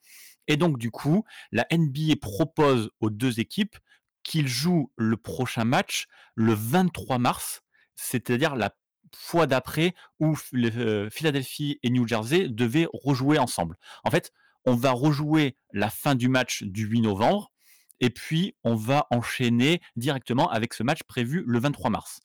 Et 0.47 0.57
donc, 0.57 0.77
du 0.77 0.91
coup, 0.91 1.23
la 1.51 1.65
NBA 1.71 2.15
propose 2.21 2.91
aux 2.99 3.09
deux 3.09 3.39
équipes 3.39 3.77
qu'ils 4.23 4.47
jouent 4.47 4.91
le 4.97 5.15
prochain 5.15 5.63
match 5.63 6.07
le 6.35 6.53
23 6.53 7.19
mars, 7.19 7.61
c'est-à-dire 7.95 8.55
la 8.55 8.75
fois 9.15 9.47
d'après 9.47 9.95
où 10.19 10.35
Philadelphie 10.35 11.79
et 11.81 11.89
New 11.89 12.07
Jersey 12.07 12.47
devaient 12.49 12.87
rejouer 12.93 13.39
ensemble. 13.39 13.75
En 14.03 14.11
fait, 14.11 14.31
on 14.65 14.75
va 14.75 14.91
rejouer 14.91 15.55
la 15.73 15.89
fin 15.89 16.15
du 16.15 16.27
match 16.27 16.63
du 16.63 16.85
8 16.85 17.01
novembre 17.01 17.51
et 17.99 18.09
puis, 18.09 18.55
on 18.63 18.75
va 18.75 19.07
enchaîner 19.11 19.81
directement 19.95 20.49
avec 20.49 20.73
ce 20.73 20.83
match 20.83 21.03
prévu 21.03 21.43
le 21.45 21.59
23 21.59 21.89
mars. 21.89 22.21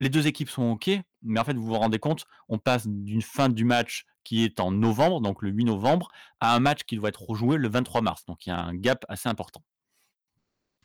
Les 0.00 0.08
deux 0.08 0.26
équipes 0.26 0.48
sont 0.48 0.70
OK, 0.70 0.90
mais 1.22 1.40
en 1.40 1.44
fait, 1.44 1.54
vous 1.54 1.66
vous 1.66 1.74
rendez 1.74 1.98
compte, 1.98 2.26
on 2.48 2.58
passe 2.58 2.86
d'une 2.86 3.22
fin 3.22 3.48
du 3.48 3.64
match 3.64 4.06
qui 4.24 4.44
est 4.44 4.60
en 4.60 4.70
novembre, 4.70 5.20
donc 5.20 5.42
le 5.42 5.50
8 5.50 5.64
novembre, 5.64 6.10
à 6.40 6.54
un 6.54 6.60
match 6.60 6.84
qui 6.84 6.96
doit 6.96 7.10
être 7.10 7.22
rejoué 7.22 7.56
le 7.56 7.68
23 7.68 8.00
mars. 8.00 8.24
Donc, 8.24 8.46
il 8.46 8.50
y 8.50 8.52
a 8.52 8.58
un 8.58 8.74
gap 8.74 9.04
assez 9.08 9.28
important. 9.28 9.62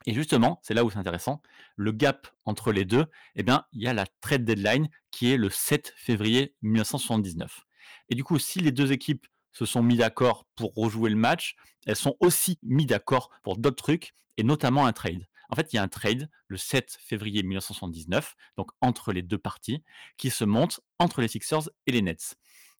Et 0.05 0.13
justement, 0.13 0.59
c'est 0.61 0.73
là 0.73 0.83
où 0.83 0.91
c'est 0.91 0.99
intéressant, 0.99 1.41
le 1.75 1.91
gap 1.91 2.27
entre 2.45 2.71
les 2.71 2.85
deux, 2.85 3.05
eh 3.35 3.43
bien, 3.43 3.65
il 3.71 3.81
y 3.81 3.87
a 3.87 3.93
la 3.93 4.05
trade 4.21 4.45
deadline 4.45 4.89
qui 5.11 5.31
est 5.31 5.37
le 5.37 5.49
7 5.49 5.93
février 5.97 6.53
1979. 6.61 7.65
Et 8.09 8.15
du 8.15 8.23
coup, 8.23 8.37
si 8.37 8.59
les 8.59 8.71
deux 8.71 8.91
équipes 8.91 9.25
se 9.55 9.65
sont 9.65 9.81
mis 9.81 9.97
d'accord 9.97 10.45
pour 10.55 10.73
rejouer 10.75 11.09
le 11.09 11.15
match, 11.15 11.55
elles 11.85 11.95
sont 11.95 12.15
aussi 12.19 12.59
mis 12.61 12.85
d'accord 12.85 13.29
pour 13.43 13.57
d'autres 13.57 13.81
trucs, 13.81 14.13
et 14.37 14.43
notamment 14.43 14.85
un 14.85 14.93
trade. 14.93 15.25
En 15.49 15.55
fait, 15.55 15.71
il 15.71 15.77
y 15.77 15.79
a 15.79 15.83
un 15.83 15.87
trade 15.87 16.29
le 16.47 16.57
7 16.57 16.97
février 16.99 17.41
1979, 17.41 18.35
donc 18.57 18.71
entre 18.81 19.13
les 19.13 19.21
deux 19.21 19.37
parties, 19.37 19.83
qui 20.17 20.29
se 20.29 20.43
monte 20.43 20.81
entre 20.99 21.21
les 21.21 21.27
Sixers 21.27 21.69
et 21.87 21.91
les 21.91 22.01
Nets. 22.01 22.35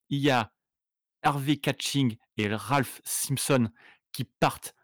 Il 0.10 0.20
y 0.20 0.30
a 0.30 0.52
Harvey 1.24 1.58
Catching 1.58 2.18
et 2.38 2.54
Ralph 2.54 3.02
Simpson 3.04 3.70
qui 4.12 4.26
partent 4.26 4.76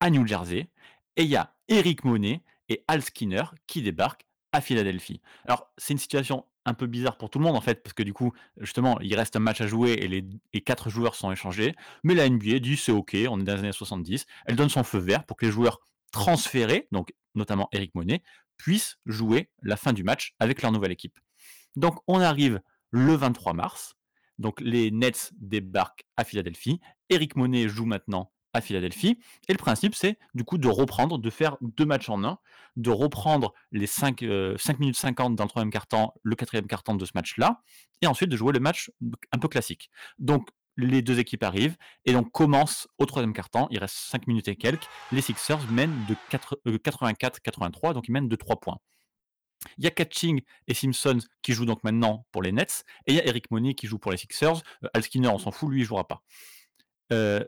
à 0.00 0.10
New 0.10 0.26
Jersey, 0.26 0.70
et 1.16 1.24
il 1.24 1.28
y 1.28 1.36
a 1.36 1.56
Eric 1.68 2.04
Monet 2.04 2.44
et 2.68 2.84
Al 2.88 3.02
Skinner 3.02 3.44
qui 3.66 3.82
débarquent 3.82 4.26
à 4.52 4.60
Philadelphie. 4.60 5.20
Alors, 5.44 5.72
c'est 5.78 5.94
une 5.94 5.98
situation 5.98 6.46
un 6.64 6.74
peu 6.74 6.86
bizarre 6.86 7.16
pour 7.16 7.30
tout 7.30 7.38
le 7.38 7.44
monde 7.44 7.56
en 7.56 7.60
fait, 7.60 7.82
parce 7.82 7.92
que 7.92 8.02
du 8.02 8.12
coup, 8.12 8.32
justement, 8.58 8.98
il 9.00 9.14
reste 9.14 9.36
un 9.36 9.40
match 9.40 9.60
à 9.60 9.66
jouer 9.66 9.92
et 9.92 10.08
les, 10.08 10.60
quatre 10.60 10.90
joueurs 10.90 11.14
sont 11.14 11.30
échangés. 11.30 11.74
Mais 12.02 12.14
la 12.14 12.28
NBA 12.28 12.58
dit 12.58 12.76
c'est 12.76 12.92
ok, 12.92 13.16
on 13.28 13.40
est 13.40 13.44
dans 13.44 13.54
les 13.54 13.60
années 13.60 13.72
70. 13.72 14.26
Elle 14.46 14.56
donne 14.56 14.68
son 14.68 14.84
feu 14.84 14.98
vert 14.98 15.24
pour 15.24 15.36
que 15.36 15.46
les 15.46 15.52
joueurs 15.52 15.80
transférés, 16.10 16.88
donc 16.92 17.12
notamment 17.34 17.68
Eric 17.72 17.94
Monet, 17.94 18.22
puissent 18.56 18.98
jouer 19.06 19.50
la 19.62 19.76
fin 19.76 19.92
du 19.92 20.04
match 20.04 20.34
avec 20.38 20.62
leur 20.62 20.72
nouvelle 20.72 20.92
équipe. 20.92 21.18
Donc 21.76 21.98
on 22.06 22.20
arrive 22.20 22.60
le 22.90 23.14
23 23.14 23.52
mars. 23.52 23.96
Donc 24.38 24.60
les 24.60 24.90
Nets 24.90 25.32
débarquent 25.38 26.04
à 26.16 26.24
Philadelphie. 26.24 26.80
Eric 27.10 27.36
Monet 27.36 27.68
joue 27.68 27.84
maintenant 27.84 28.32
à 28.54 28.60
Philadelphie. 28.60 29.18
Et 29.48 29.52
le 29.52 29.58
principe, 29.58 29.94
c'est 29.94 30.18
du 30.34 30.44
coup 30.44 30.56
de 30.56 30.68
reprendre, 30.68 31.18
de 31.18 31.30
faire 31.30 31.56
deux 31.60 31.84
matchs 31.84 32.08
en 32.08 32.24
un, 32.24 32.38
de 32.76 32.90
reprendre 32.90 33.52
les 33.72 33.86
5, 33.86 34.22
euh, 34.22 34.56
minutes 34.78 34.96
50 34.96 35.36
dans 35.36 35.44
le 35.44 35.48
troisième 35.48 35.70
quart-temps, 35.70 36.14
le 36.22 36.34
quatrième 36.36 36.66
quart-temps 36.66 36.94
de 36.94 37.04
ce 37.04 37.12
match-là, 37.14 37.60
et 38.00 38.06
ensuite 38.06 38.30
de 38.30 38.36
jouer 38.36 38.52
le 38.52 38.60
match 38.60 38.90
un 39.32 39.38
peu 39.38 39.48
classique. 39.48 39.90
Donc 40.18 40.48
les 40.76 41.02
deux 41.02 41.18
équipes 41.18 41.42
arrivent, 41.42 41.76
et 42.04 42.12
donc 42.12 42.32
commence 42.32 42.88
au 42.98 43.06
troisième 43.06 43.32
quart-temps, 43.32 43.68
il 43.70 43.78
reste 43.78 43.94
5 43.94 44.26
minutes 44.26 44.48
et 44.48 44.56
quelques, 44.56 44.88
les 45.12 45.20
Sixers 45.20 45.70
mènent 45.70 46.04
de 46.08 46.16
84-83, 46.30 47.90
euh, 47.90 47.92
donc 47.92 48.08
ils 48.08 48.12
mènent 48.12 48.28
de 48.28 48.36
3 48.36 48.56
points. 48.58 48.78
Il 49.78 49.84
y 49.84 49.86
a 49.86 49.90
Catching 49.90 50.42
et 50.66 50.74
Simpson 50.74 51.18
qui 51.42 51.52
jouent 51.52 51.64
donc 51.64 51.84
maintenant 51.84 52.26
pour 52.32 52.42
les 52.42 52.52
Nets, 52.52 52.84
et 53.06 53.12
il 53.12 53.16
y 53.16 53.20
a 53.20 53.26
Eric 53.26 53.50
Money 53.50 53.74
qui 53.74 53.86
joue 53.86 53.98
pour 53.98 54.10
les 54.10 54.18
Sixers. 54.18 54.62
Euh, 54.84 54.88
Al 54.94 55.02
Skinner, 55.04 55.28
on 55.28 55.38
s'en 55.38 55.52
fout, 55.52 55.70
lui, 55.70 55.82
il 55.82 55.84
jouera 55.84 56.06
pas 56.06 56.22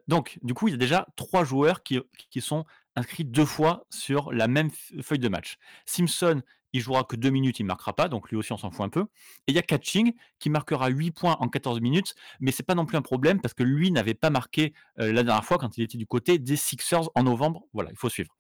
donc, 0.07 0.39
du 0.43 0.55
coup, 0.55 0.69
il 0.69 0.73
y 0.73 0.75
a 0.75 0.79
déjà 0.79 1.07
trois 1.17 1.45
joueurs 1.45 1.83
qui, 1.83 2.01
sont 2.41 2.65
inscrits 2.95 3.25
deux 3.25 3.45
fois 3.45 3.87
sur 3.91 4.33
la 4.33 4.49
même 4.49 4.71
feuille 5.03 5.19
de 5.19 5.29
match. 5.29 5.59
Simpson, 5.85 6.43
il 6.73 6.81
jouera 6.81 7.05
que 7.05 7.17
deux 7.17 7.31
minutes, 7.31 7.61
il 7.61 7.63
ne 7.63 7.69
marquera 7.69 7.95
pas, 7.95 8.09
donc 8.09 8.31
lui 8.31 8.37
aussi 8.37 8.53
on 8.53 8.59
s'en 8.59 8.71
fout 8.71 8.85
un 8.85 8.89
peu. 8.89 9.07
Et 9.47 9.53
il 9.53 9.55
y 9.55 9.59
a 9.59 9.63
Catching 9.63 10.13
qui 10.39 10.51
marquera 10.51 10.89
8 10.89 11.11
points 11.13 11.37
en 11.41 11.49
14 11.49 11.81
minutes, 11.81 12.15
mais 12.41 12.53
c'est 12.53 12.63
pas 12.63 12.75
non 12.75 12.85
plus 12.85 12.97
un 12.97 13.03
problème 13.03 13.41
parce 13.41 13.55
que 13.55 13.63
lui 13.63 13.91
n'avait 13.91 14.15
pas 14.15 14.31
marqué 14.31 14.75
la 14.97 15.23
dernière 15.23 15.45
fois 15.45 15.59
quand 15.59 15.79
il 15.79 15.85
était 15.85 15.99
du 15.99 16.07
côté 16.07 16.39
des 16.39 16.57
Sixers 16.57 17.09
en 17.15 17.23
novembre. 17.23 17.65
Voilà, 17.73 17.91
il 17.91 17.97
faut 17.97 18.11
suivre. 18.11 18.35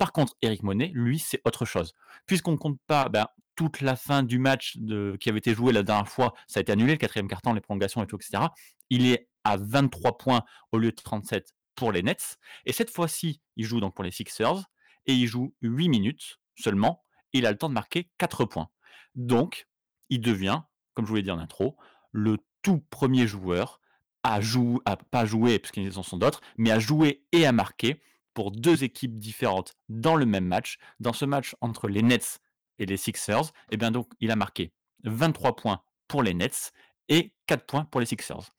Par 0.00 0.12
contre, 0.12 0.34
Eric 0.40 0.62
Monet, 0.62 0.90
lui, 0.94 1.18
c'est 1.18 1.42
autre 1.44 1.66
chose. 1.66 1.92
Puisqu'on 2.26 2.52
ne 2.52 2.56
compte 2.56 2.78
pas 2.86 3.10
ben, 3.10 3.26
toute 3.54 3.82
la 3.82 3.96
fin 3.96 4.22
du 4.22 4.38
match 4.38 4.78
qui 5.20 5.28
avait 5.28 5.38
été 5.38 5.52
joué 5.52 5.74
la 5.74 5.82
dernière 5.82 6.08
fois, 6.08 6.32
ça 6.46 6.58
a 6.58 6.62
été 6.62 6.72
annulé, 6.72 6.92
le 6.92 6.98
quatrième 6.98 7.28
carton, 7.28 7.52
les 7.52 7.60
prolongations 7.60 8.02
et 8.02 8.06
tout, 8.06 8.16
etc. 8.16 8.44
Il 8.88 9.06
est 9.06 9.28
à 9.44 9.56
23 9.56 10.18
points 10.18 10.44
au 10.72 10.78
lieu 10.78 10.90
de 10.90 10.96
37 10.96 11.54
pour 11.74 11.92
les 11.92 12.02
Nets. 12.02 12.38
Et 12.66 12.72
cette 12.72 12.90
fois-ci, 12.90 13.40
il 13.56 13.64
joue 13.64 13.80
donc 13.80 13.94
pour 13.94 14.04
les 14.04 14.10
Sixers 14.10 14.64
et 15.06 15.14
il 15.14 15.26
joue 15.26 15.54
8 15.62 15.88
minutes 15.88 16.38
seulement. 16.56 17.04
il 17.32 17.46
a 17.46 17.50
le 17.50 17.56
temps 17.56 17.68
de 17.68 17.74
marquer 17.74 18.10
4 18.18 18.44
points. 18.44 18.68
Donc, 19.14 19.66
il 20.08 20.20
devient, 20.20 20.60
comme 20.94 21.06
je 21.06 21.10
vous 21.10 21.16
l'ai 21.16 21.22
dit 21.22 21.30
en 21.30 21.38
intro, 21.38 21.76
le 22.12 22.38
tout 22.62 22.84
premier 22.90 23.26
joueur 23.26 23.80
à 24.22 24.40
jouer, 24.40 24.80
à 24.84 24.96
pas 24.96 25.24
jouer 25.24 25.58
parce 25.58 25.72
qu'ils 25.72 25.98
en 25.98 26.02
sont 26.02 26.18
d'autres, 26.18 26.40
mais 26.58 26.70
à 26.70 26.78
jouer 26.78 27.24
et 27.32 27.46
à 27.46 27.52
marquer 27.52 28.02
pour 28.34 28.50
deux 28.50 28.84
équipes 28.84 29.18
différentes 29.18 29.74
dans 29.88 30.16
le 30.16 30.26
même 30.26 30.44
match. 30.44 30.78
Dans 30.98 31.12
ce 31.12 31.24
match 31.24 31.56
entre 31.60 31.88
les 31.88 32.02
Nets 32.02 32.40
et 32.78 32.86
les 32.86 32.96
Sixers, 32.96 33.46
et 33.46 33.72
eh 33.72 33.76
bien 33.76 33.90
donc 33.90 34.10
il 34.20 34.30
a 34.30 34.36
marqué 34.36 34.72
23 35.04 35.56
points 35.56 35.82
pour 36.08 36.22
les 36.22 36.34
Nets 36.34 36.72
et 37.08 37.32
4 37.46 37.66
points 37.66 37.84
pour 37.84 38.00
les 38.00 38.06
Sixers. 38.06 38.50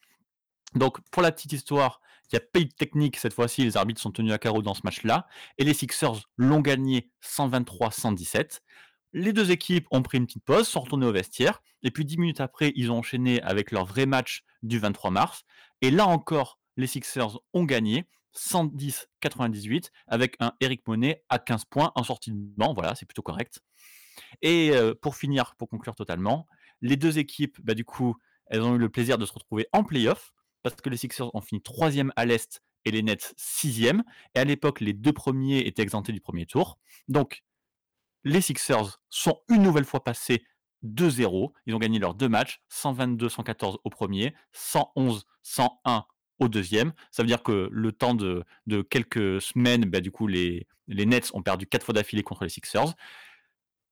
Donc 0.76 1.00
pour 1.12 1.22
la 1.22 1.32
petite 1.32 1.54
histoire, 1.54 2.02
il 2.32 2.38
n'y 2.38 2.40
a 2.40 2.62
eu 2.62 2.66
de 2.66 2.72
technique 2.74 3.18
cette 3.18 3.34
fois-ci, 3.34 3.64
les 3.64 3.76
arbitres 3.76 4.00
sont 4.00 4.12
tenus 4.12 4.32
à 4.32 4.38
carreau 4.38 4.62
dans 4.62 4.74
ce 4.74 4.82
match-là, 4.86 5.28
et 5.58 5.66
les 5.66 5.74
Sixers 5.74 6.30
l'ont 6.38 6.62
gagné 6.62 7.12
123-117. 7.24 8.60
Les 9.14 9.34
deux 9.34 9.52
équipes 9.52 9.86
ont 9.92 10.02
pris 10.02 10.18
une 10.18 10.26
petite 10.26 10.46
pause, 10.46 10.68
sont 10.68 10.80
retournées 10.80 11.06
au 11.06 11.12
vestiaire, 11.12 11.62
et 11.84 11.92
puis 11.92 12.06
10 12.06 12.18
minutes 12.18 12.40
après, 12.40 12.72
ils 12.76 12.90
ont 12.90 13.00
enchaîné 13.00 13.42
avec 13.42 13.72
leur 13.72 13.86
vrai 13.86 14.06
match 14.06 14.46
du 14.64 14.80
23 14.80 15.12
mars. 15.12 15.44
Et 15.82 15.92
là 15.92 16.08
encore, 16.08 16.58
les 16.78 16.88
Sixers 16.88 17.38
ont 17.54 17.66
gagné 17.66 18.08
110-98 18.34 19.90
avec 20.08 20.38
un 20.40 20.54
Eric 20.62 20.88
Monet 20.88 21.26
à 21.28 21.38
15 21.38 21.66
points 21.66 21.92
en 21.96 22.04
sortie 22.04 22.32
de 22.32 22.38
banc. 22.38 22.74
Voilà, 22.74 22.96
c'est 22.96 23.06
plutôt 23.06 23.24
correct. 23.24 23.60
Et 24.42 24.72
pour 25.02 25.18
finir, 25.18 25.56
pour 25.58 25.68
conclure 25.68 25.96
totalement, 25.96 26.48
les 26.80 26.96
deux 26.96 27.20
équipes, 27.20 27.60
bah, 27.62 27.74
du 27.74 27.84
coup, 27.84 28.16
elles 28.46 28.62
ont 28.62 28.76
eu 28.76 28.78
le 28.78 28.88
plaisir 28.88 29.18
de 29.18 29.26
se 29.26 29.34
retrouver 29.34 29.68
en 29.74 29.84
playoff 29.84 30.32
parce 30.64 30.76
que 30.76 30.90
les 30.90 30.98
Sixers 30.98 31.34
ont 31.36 31.42
fini 31.42 31.62
troisième 31.62 32.12
à 32.16 32.26
l'Est 32.26 32.62
et 32.86 32.92
les 32.92 33.04
Nets 33.04 33.34
sixième. 33.38 34.04
Et 34.36 34.40
à 34.40 34.44
l'époque, 34.44 34.82
les 34.82 34.94
deux 34.94 35.14
premiers 35.14 35.60
étaient 35.60 35.82
exemptés 35.82 36.12
du 36.12 36.22
premier 36.22 36.46
tour. 36.46 36.80
Donc, 37.08 37.44
les 38.24 38.42
Sixers 38.42 39.02
sont 39.10 39.42
une 39.50 39.64
nouvelle 39.64 39.86
fois 39.86 40.04
passés 40.04 40.44
2-0. 40.84 41.52
Ils 41.66 41.76
ont 41.76 41.80
gagné 41.80 42.00
leurs 42.00 42.16
deux 42.16 42.30
matchs, 42.30 42.62
122-114 42.72 43.78
au 43.84 43.90
premier, 43.90 44.34
111-101 44.56 46.04
au 46.40 46.48
deuxième. 46.48 46.94
Ça 47.12 47.24
veut 47.24 47.28
dire 47.28 47.44
que 47.44 47.70
le 47.72 47.92
temps 47.92 48.16
de, 48.16 48.44
quelques 48.90 49.42
semaines, 49.42 49.86
bah, 49.86 50.02
du 50.02 50.12
coup, 50.12 50.28
les, 50.28 50.68
Nets 50.88 51.32
ont 51.34 51.42
perdu 51.42 51.68
quatre 51.68 51.86
fois 51.86 51.94
d'affilée 51.94 52.24
contre 52.24 52.44
les 52.44 52.50
Sixers. 52.50 52.94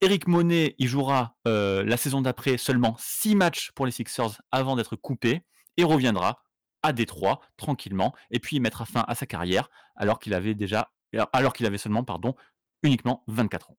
Eric 0.02 0.28
Monet, 0.28 0.76
il 0.78 0.88
jouera 0.88 1.36
euh, 1.48 1.84
la 1.84 1.98
saison 1.98 2.22
d'après 2.22 2.58
seulement 2.58 2.96
six 2.98 3.36
matchs 3.36 3.72
pour 3.72 3.86
les 3.86 3.92
Sixers 3.92 4.42
avant 4.52 4.78
d'être 4.78 4.96
coupé 4.96 5.42
et 5.76 5.84
reviendra 5.84 6.42
à 6.84 6.94
Détroit 6.94 7.42
tranquillement 7.58 8.16
et 8.32 8.40
puis 8.40 8.58
il 8.58 8.62
mettra 8.62 8.86
fin 8.86 9.04
à 9.08 9.16
sa 9.16 9.26
carrière 9.26 9.70
alors 9.96 10.20
qu'il 10.20 10.34
avait 10.34 10.56
déjà 10.56 10.92
alors 11.34 11.54
qu'il 11.54 11.66
avait 11.66 11.78
seulement 11.78 12.04
pardon 12.04 12.36
uniquement 12.84 13.24
24 13.28 13.72
ans. 13.72 13.78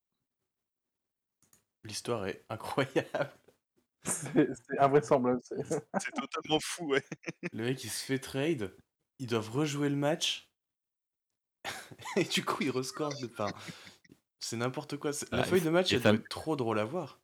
L'histoire 1.85 2.27
est 2.27 2.45
incroyable. 2.49 3.33
C'est 4.03 4.79
invraisemblable. 4.79 5.41
C'est 5.43 6.15
totalement 6.15 6.59
fou, 6.61 6.89
ouais. 6.89 7.05
Le 7.53 7.65
mec, 7.65 7.85
il 7.85 7.91
se 7.91 8.05
fait 8.05 8.19
trade, 8.19 8.75
ils 9.19 9.27
doivent 9.27 9.51
rejouer 9.51 9.89
le 9.89 9.97
match, 9.97 10.51
et 12.17 12.25
du 12.25 12.45
coup, 12.45 12.63
il 12.63 12.71
rescore. 12.71 13.13
C'est 14.39 14.57
n'importe 14.57 14.97
quoi. 14.97 15.11
La 15.33 15.45
feuille 15.45 15.61
de 15.61 15.71
match, 15.71 15.93
elle 15.93 16.01
doit 16.01 16.15
être 16.15 16.29
trop 16.29 16.57
drôle 16.57 16.79
à 16.79 16.85
voir. 16.85 17.20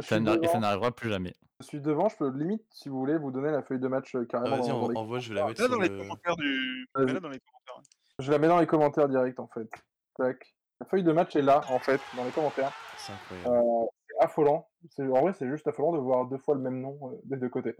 Ça 0.00 0.20
n'arrivera 0.20 0.92
plus 0.92 1.10
jamais. 1.10 1.34
Je 1.60 1.66
suis 1.66 1.80
devant, 1.80 2.08
je 2.08 2.16
peux 2.16 2.30
limite, 2.30 2.64
si 2.70 2.88
vous 2.88 2.98
voulez, 2.98 3.16
vous 3.16 3.30
donner 3.30 3.50
la 3.50 3.62
feuille 3.62 3.80
de 3.80 3.88
match 3.88 4.14
euh, 4.14 4.26
carrément. 4.26 4.56
Vas-y, 4.56 4.72
on, 4.72 4.94
envoie, 4.94 5.20
je 5.20 5.30
vais 5.30 5.36
la 5.36 5.46
mettre 5.46 5.68
dans, 5.68 5.80
les 5.80 5.88
commentaires 5.88 6.36
du... 6.36 6.88
dans 6.94 7.02
les 7.04 7.14
commentaires. 7.14 7.82
Je 8.18 8.30
la 8.30 8.38
mets 8.38 8.48
dans 8.48 8.60
les 8.60 8.66
commentaires 8.66 9.08
direct 9.08 9.40
en 9.40 9.48
fait. 9.48 9.68
Tac. 10.16 10.54
La 10.80 10.86
feuille 10.86 11.04
de 11.04 11.12
match 11.12 11.34
est 11.36 11.42
là 11.42 11.62
en 11.70 11.78
fait, 11.78 12.00
dans 12.14 12.24
les 12.24 12.30
commentaires. 12.30 12.72
C'est 12.98 13.12
incroyable. 13.12 13.48
Euh, 13.48 13.86
affolant. 14.20 14.68
En 14.98 15.20
vrai, 15.20 15.32
c'est 15.38 15.48
juste 15.48 15.66
affolant 15.66 15.92
de 15.92 15.98
voir 15.98 16.26
deux 16.26 16.38
fois 16.38 16.54
le 16.54 16.60
même 16.60 16.80
nom 16.80 16.98
euh, 17.02 17.20
des 17.24 17.36
deux 17.36 17.48
côtés. 17.48 17.74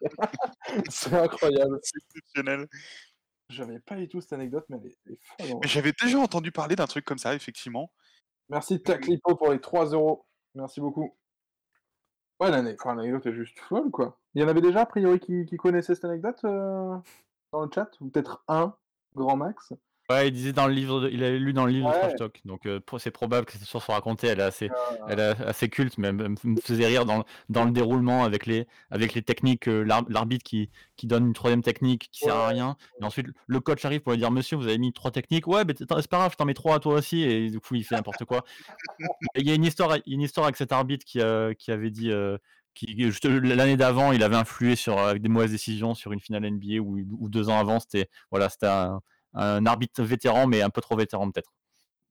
c'est 0.90 1.14
incroyable. 1.14 1.78
C'est 1.82 1.98
exceptionnel. 1.98 2.66
J'avais 3.50 3.78
pas 3.80 3.96
du 3.96 4.08
tout 4.08 4.20
cette 4.20 4.32
anecdote, 4.32 4.64
mais 4.68 4.78
elle 4.78 5.12
est, 5.12 5.18
folle. 5.48 5.60
J'avais 5.64 5.92
déjà 5.92 6.18
entendu 6.18 6.52
parler 6.52 6.76
d'un 6.76 6.86
truc 6.86 7.04
comme 7.04 7.18
ça, 7.18 7.34
effectivement. 7.34 7.90
Merci 8.48 8.82
Taclipo 8.82 9.36
pour 9.36 9.52
les 9.52 9.60
3 9.60 9.86
euros. 9.90 10.26
Merci 10.54 10.80
beaucoup. 10.80 11.14
Ouais, 12.40 12.50
l'anecdote 12.50 13.26
est 13.26 13.34
juste 13.34 13.58
folle, 13.60 13.90
quoi. 13.90 14.18
Il 14.34 14.42
y 14.42 14.44
en 14.44 14.48
avait 14.48 14.60
déjà, 14.60 14.82
a 14.82 14.86
priori, 14.86 15.20
qui, 15.20 15.46
qui 15.46 15.56
connaissaient 15.56 15.94
cette 15.94 16.04
anecdote 16.04 16.40
euh, 16.44 16.96
dans 17.52 17.60
le 17.62 17.70
chat? 17.72 17.90
Ou 18.00 18.08
peut-être 18.08 18.44
un, 18.48 18.74
grand 19.14 19.36
max? 19.36 19.72
Ouais, 20.10 20.28
il 20.28 20.32
disait 20.32 20.52
dans 20.52 20.66
le 20.66 20.74
livre, 20.74 21.08
il 21.10 21.24
avait 21.24 21.38
lu 21.38 21.54
dans 21.54 21.64
le 21.64 21.72
livre 21.72 21.90
de 21.90 21.98
Trash 21.98 22.14
Talk, 22.16 22.42
donc 22.44 22.66
euh, 22.66 22.78
c'est 22.98 23.10
probable 23.10 23.46
que 23.46 23.52
cette 23.52 23.62
histoire 23.62 23.82
soit 23.82 23.94
racontée. 23.94 24.26
Elle 24.26 24.40
est 24.40 24.42
assez, 24.42 24.68
ah. 24.70 25.06
elle 25.08 25.18
est 25.18 25.40
assez 25.42 25.70
culte, 25.70 25.96
mais 25.96 26.08
elle 26.08 26.14
me 26.44 26.60
faisait 26.62 26.86
rire 26.86 27.06
dans, 27.06 27.24
dans 27.48 27.64
le 27.64 27.70
déroulement 27.70 28.22
avec 28.22 28.44
les, 28.44 28.66
avec 28.90 29.14
les 29.14 29.22
techniques, 29.22 29.66
euh, 29.66 29.82
l'arbitre 30.10 30.44
qui, 30.44 30.68
qui 30.96 31.06
donne 31.06 31.28
une 31.28 31.32
troisième 31.32 31.62
technique 31.62 32.10
qui 32.12 32.20
sert 32.20 32.36
à 32.36 32.48
rien, 32.48 32.76
et 33.00 33.04
ensuite 33.04 33.28
le 33.46 33.60
coach 33.60 33.82
arrive 33.86 34.00
pour 34.02 34.12
lui 34.12 34.18
dire 34.18 34.30
Monsieur, 34.30 34.58
vous 34.58 34.66
avez 34.66 34.76
mis 34.76 34.92
trois 34.92 35.10
techniques, 35.10 35.46
ouais, 35.46 35.64
mais 35.64 35.72
c'est 35.78 35.88
pas 35.88 36.02
grave, 36.02 36.32
je 36.32 36.36
t'en 36.36 36.44
mets 36.44 36.52
trois 36.52 36.74
à 36.74 36.80
toi 36.80 36.96
aussi, 36.96 37.22
et 37.22 37.48
du 37.48 37.58
coup 37.60 37.74
il 37.74 37.82
fait 37.82 37.94
n'importe 37.94 38.26
quoi. 38.26 38.44
il 39.36 39.48
y 39.48 39.52
a 39.52 39.54
une 39.54 39.64
histoire, 39.64 39.96
une 40.06 40.20
histoire 40.20 40.44
avec 40.44 40.56
cet 40.56 40.72
arbitre 40.72 41.06
qui, 41.06 41.20
qui 41.58 41.72
avait 41.72 41.90
dit. 41.90 42.10
Euh, 42.10 42.36
qui 42.74 42.86
l'année 43.22 43.76
d'avant, 43.76 44.10
il 44.10 44.24
avait 44.24 44.34
influé 44.34 44.74
sur 44.74 44.98
avec 44.98 45.22
des 45.22 45.28
mauvaises 45.28 45.52
décisions 45.52 45.94
sur 45.94 46.12
une 46.12 46.18
finale 46.18 46.50
NBA 46.50 46.80
ou, 46.80 46.98
ou 47.20 47.28
deux 47.28 47.48
ans 47.48 47.56
avant, 47.56 47.78
c'était 47.78 48.08
voilà, 48.32 48.48
c'était 48.48 48.66
un, 48.66 49.00
un 49.34 49.66
arbitre 49.66 50.02
vétéran, 50.02 50.46
mais 50.46 50.62
un 50.62 50.70
peu 50.70 50.80
trop 50.80 50.96
vétéran 50.96 51.30
peut-être. 51.30 51.50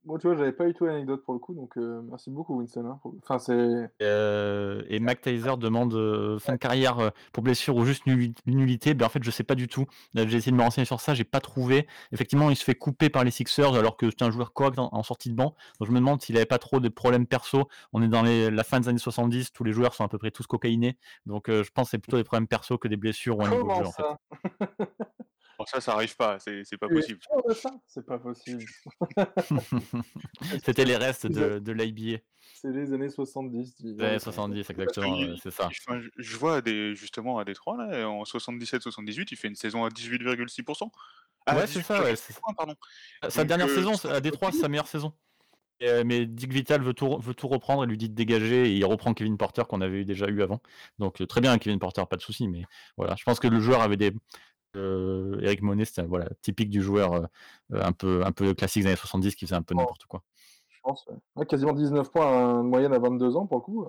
Bon, 0.05 0.17
tu 0.17 0.27
vois, 0.27 0.35
j'avais 0.35 0.51
pas 0.51 0.67
eu 0.67 0.73
tout 0.73 0.85
l'anecdote 0.85 1.23
pour 1.23 1.33
le 1.33 1.39
coup, 1.39 1.53
donc 1.53 1.77
euh, 1.77 2.01
merci 2.09 2.29
beaucoup, 2.29 2.57
Winston. 2.57 2.85
Hein, 2.85 2.99
enfin, 3.21 3.39
c'est. 3.39 3.89
Euh, 4.01 4.83
et 4.89 4.99
Mac 4.99 5.21
Taser 5.21 5.55
demande 5.57 5.93
euh, 5.93 6.37
fin 6.39 6.53
de 6.53 6.57
carrière 6.57 7.11
pour 7.31 7.41
blessure 7.41 7.77
ou 7.77 7.85
juste 7.85 8.05
nullité. 8.05 8.95
Ben, 8.95 9.05
en 9.05 9.09
fait, 9.09 9.23
je 9.23 9.31
sais 9.31 9.45
pas 9.45 9.55
du 9.55 9.69
tout. 9.69 9.85
J'ai 10.13 10.23
essayé 10.23 10.51
de 10.51 10.57
me 10.57 10.61
renseigner 10.61 10.83
sur 10.83 10.99
ça, 10.99 11.13
j'ai 11.13 11.23
pas 11.23 11.39
trouvé. 11.39 11.87
Effectivement, 12.11 12.49
il 12.49 12.57
se 12.57 12.65
fait 12.65 12.75
couper 12.75 13.09
par 13.09 13.23
les 13.23 13.31
Sixers 13.31 13.75
alors 13.75 13.95
que 13.95 14.09
c'est 14.09 14.23
un 14.23 14.29
joueur 14.31 14.51
correct 14.51 14.77
en, 14.77 15.03
sortie 15.03 15.29
de 15.29 15.35
banc. 15.35 15.55
Donc, 15.79 15.87
je 15.87 15.93
me 15.93 15.99
demande 15.99 16.21
s'il 16.21 16.35
avait 16.35 16.45
pas 16.45 16.59
trop 16.59 16.81
de 16.81 16.89
problèmes 16.89 17.25
perso. 17.25 17.69
On 17.93 18.01
est 18.01 18.09
dans 18.09 18.23
la 18.23 18.63
fin 18.65 18.81
des 18.81 18.89
années 18.89 18.99
70, 18.99 19.53
tous 19.53 19.63
les 19.63 19.71
joueurs 19.71 19.93
sont 19.93 20.03
à 20.03 20.09
peu 20.09 20.17
près 20.17 20.31
tous 20.31 20.47
cocaïnés. 20.47 20.97
Donc, 21.25 21.45
je 21.49 21.69
pense 21.73 21.87
que 21.87 21.91
c'est 21.91 21.99
plutôt 21.99 22.17
des 22.17 22.25
problèmes 22.25 22.47
perso 22.47 22.77
que 22.77 22.89
des 22.89 22.97
blessures 22.97 23.37
ou 23.37 23.45
un 23.45 23.49
niveau 23.49 23.69
de 23.69 23.75
jeu, 23.75 23.85
en 23.85 23.91
fait. 23.91 24.97
Ça, 25.67 25.81
ça 25.81 25.93
arrive 25.93 26.15
pas, 26.15 26.37
c'est 26.39 26.77
pas 26.77 26.87
possible. 26.87 27.19
C'est 27.87 28.05
pas 28.05 28.19
possible. 28.19 28.63
C'était 30.63 30.85
les 30.85 30.97
restes 30.97 31.27
de, 31.27 31.59
de 31.59 31.71
l'IBA. 31.71 32.19
C'est 32.55 32.71
les 32.71 32.93
années 32.93 33.09
70. 33.09 33.75
Ouais, 33.99 34.19
70, 34.19 34.69
exactement, 34.69 35.17
c'est 35.41 35.51
ça. 35.51 35.69
je 36.17 36.37
vois 36.37 36.61
des, 36.61 36.95
justement 36.95 37.37
à 37.37 37.45
Détroit, 37.45 37.77
là, 37.77 38.07
en 38.07 38.23
77-78, 38.23 39.27
il 39.31 39.37
fait 39.37 39.49
une 39.49 39.55
saison 39.55 39.83
à 39.83 39.89
18,6%. 39.89 40.89
Ah, 41.45 41.57
ouais, 41.57 41.67
c'est 41.67 41.81
ça, 41.81 42.01
ouais. 42.01 42.13
Pardon. 42.55 42.75
Sa 43.27 43.43
dernière 43.43 43.67
euh, 43.67 43.75
saison, 43.75 43.93
à 44.09 44.21
Détroit, 44.21 44.51
c'est 44.51 44.59
sa 44.59 44.69
meilleure 44.69 44.87
saison. 44.87 45.13
Euh, 45.81 46.03
mais 46.05 46.25
Dick 46.25 46.53
Vital 46.53 46.81
veut 46.81 46.93
tout, 46.93 47.17
veut 47.17 47.33
tout 47.33 47.47
reprendre 47.47 47.83
et 47.83 47.87
lui 47.87 47.97
dit 47.97 48.07
de 48.07 48.15
dégager 48.15 48.69
et 48.69 48.73
il 48.73 48.85
reprend 48.85 49.13
Kevin 49.13 49.37
Porter 49.37 49.63
qu'on 49.67 49.81
avait 49.81 50.05
déjà 50.05 50.27
eu 50.27 50.41
avant. 50.41 50.61
Donc 50.99 51.19
euh, 51.19 51.25
très 51.25 51.41
bien 51.41 51.57
Kevin 51.57 51.79
Porter, 51.79 52.03
pas 52.09 52.15
de 52.15 52.21
souci, 52.21 52.47
mais 52.47 52.63
voilà, 52.95 53.15
je 53.17 53.23
pense 53.23 53.39
que 53.39 53.47
le 53.47 53.59
joueur 53.59 53.81
avait 53.81 53.97
des, 53.97 54.13
euh, 54.75 55.39
Eric 55.41 55.61
Monet, 55.61 55.85
c'est 55.85 56.05
voilà, 56.05 56.27
typique 56.41 56.69
du 56.69 56.81
joueur 56.81 57.13
euh, 57.13 57.25
un, 57.71 57.91
peu, 57.91 58.25
un 58.25 58.31
peu 58.31 58.53
classique 58.53 58.83
des 58.83 58.89
années 58.89 58.95
70 58.95 59.35
qui 59.35 59.45
faisait 59.45 59.55
un 59.55 59.61
peu 59.61 59.75
n'importe 59.75 60.05
quoi. 60.05 60.23
Je 60.69 60.79
pense, 60.81 61.07
quasiment 61.47 61.73
19 61.73 62.11
points 62.11 62.25
en 62.25 62.63
moyenne 62.63 62.93
à 62.93 62.99
22 62.99 63.35
ans 63.35 63.45
pour 63.45 63.59
le 63.59 63.63
coup. 63.63 63.87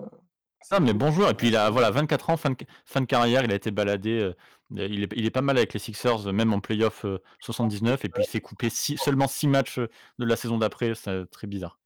Ça, 0.61 0.79
mais 0.79 0.93
bon 0.93 1.11
joueur. 1.11 1.29
Et 1.29 1.33
puis 1.33 1.49
il 1.49 1.55
a 1.55 1.69
voilà, 1.69 1.91
24 1.91 2.29
ans, 2.31 2.37
fin 2.37 2.49
de, 2.51 2.55
fin 2.85 3.01
de 3.01 3.05
carrière, 3.05 3.43
il 3.43 3.51
a 3.51 3.55
été 3.55 3.69
baladé. 3.71 4.19
Euh, 4.19 4.33
il, 4.71 5.03
est, 5.03 5.13
il, 5.15 5.25
est, 5.25 5.31
pas 5.31 5.41
mal 5.41 5.57
avec 5.57 5.73
les 5.73 5.79
Sixers, 5.79 6.33
même 6.33 6.53
en 6.53 6.59
playoff 6.59 7.05
79. 7.39 8.05
Et 8.05 8.09
puis 8.09 8.23
il 8.23 8.27
s'est 8.27 8.41
coupé 8.41 8.69
seulement 8.69 9.27
6 9.27 9.47
matchs 9.47 9.79
de 9.79 10.25
la 10.25 10.35
saison 10.35 10.57
d'après. 10.57 10.95
C'est 10.95 11.29
très 11.29 11.45
bizarre. 11.45 11.79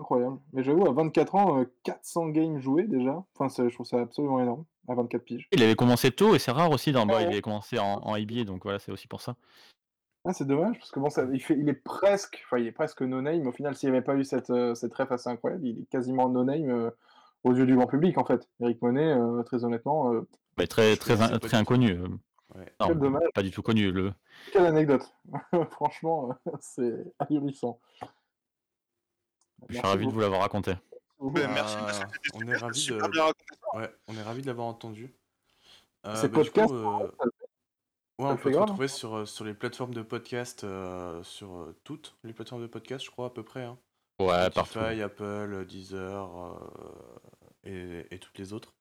Incroyable. 0.00 0.38
Mais 0.52 0.64
j'avoue, 0.64 0.86
à 0.88 0.92
24 0.92 1.34
ans, 1.36 1.64
400 1.84 2.30
games 2.30 2.58
joués 2.58 2.88
déjà. 2.88 3.22
Enfin, 3.38 3.64
je 3.68 3.72
trouve 3.72 3.86
ça 3.86 4.00
absolument 4.00 4.40
énorme 4.40 4.64
à 4.88 4.94
24 4.94 5.22
piges. 5.22 5.48
Il 5.52 5.62
avait 5.62 5.74
commencé 5.74 6.10
tôt 6.10 6.34
et 6.34 6.38
c'est 6.38 6.50
rare 6.50 6.70
aussi 6.70 6.92
dans 6.92 7.06
il 7.06 7.26
avait 7.26 7.40
commencé 7.40 7.78
en, 7.78 8.00
en 8.02 8.16
donc 8.44 8.64
voilà, 8.64 8.78
c'est 8.78 8.92
aussi 8.92 9.06
pour 9.06 9.20
ça. 9.20 9.36
Ah, 10.24 10.32
c'est 10.32 10.46
dommage 10.46 10.78
parce 10.78 10.92
que 10.92 11.00
bon, 11.00 11.10
ça, 11.10 11.26
il, 11.32 11.42
fait, 11.42 11.56
il 11.58 11.68
est 11.68 11.72
presque, 11.72 12.40
enfin, 12.46 12.58
il 12.58 12.66
est 12.68 12.72
presque 12.72 13.02
no 13.02 13.20
name. 13.20 13.46
Au 13.48 13.52
final, 13.52 13.74
s'il 13.74 13.90
n'y 13.90 13.96
avait 13.96 14.04
pas 14.04 14.14
eu 14.14 14.24
cette, 14.24 14.50
euh, 14.50 14.74
cette 14.74 14.94
ref 14.94 15.10
assez 15.10 15.28
incroyable, 15.28 15.66
il 15.66 15.80
est 15.80 15.90
quasiment 15.90 16.28
no 16.28 16.44
name 16.44 16.70
euh, 16.70 16.90
aux 17.42 17.54
yeux 17.54 17.66
du 17.66 17.74
grand 17.74 17.88
public 17.88 18.18
en 18.18 18.24
fait. 18.24 18.48
Eric 18.60 18.80
Monet, 18.82 19.12
euh, 19.12 19.42
très 19.42 19.64
honnêtement. 19.64 20.12
très, 20.56 20.96
très, 20.96 20.96
très 20.96 21.56
inconnu. 21.56 21.98
Pas 23.34 23.42
du 23.42 23.50
tout 23.50 23.62
connu. 23.62 23.90
Le... 23.90 24.12
Quelle 24.52 24.66
anecdote 24.66 25.12
Franchement, 25.70 26.36
c'est 26.60 27.04
ahurissant. 27.18 27.80
Je 29.68 29.74
suis 29.74 29.86
ravi 29.86 30.06
de 30.06 30.12
vous 30.12 30.20
l'avoir 30.20 30.42
raconté. 30.42 30.74
Merci, 31.22 31.76
on 32.34 32.48
est 32.48 32.56
ravi 32.56 32.86
de... 32.86 33.78
Ouais, 33.78 33.94
on 34.08 34.16
est 34.16 34.22
ravi 34.22 34.42
de 34.42 34.46
l'avoir 34.46 34.66
entendu. 34.66 35.14
Euh, 36.06 36.14
C'est 36.16 36.28
bah, 36.28 36.38
podcast 36.42 36.72
euh, 36.72 37.08
Ouais, 38.18 38.28
on 38.28 38.36
peut 38.36 38.50
le 38.50 38.58
retrouver 38.58 38.88
sur, 38.88 39.16
euh, 39.16 39.26
sur 39.26 39.44
les 39.44 39.54
plateformes 39.54 39.94
de 39.94 40.02
podcast, 40.02 40.66
sur 41.22 41.68
toutes 41.84 42.16
les 42.24 42.32
plateformes 42.32 42.62
de 42.62 42.66
podcast, 42.66 43.04
je 43.04 43.10
crois, 43.10 43.26
à 43.26 43.30
peu 43.30 43.42
près. 43.42 43.64
Hein. 43.64 43.78
Ouais, 44.20 44.50
partout. 44.50 44.78
Apple, 44.78 45.64
Deezer 45.66 46.28
et, 47.64 48.06
et 48.10 48.18
toutes 48.18 48.38
les 48.38 48.52
autres. 48.52 48.74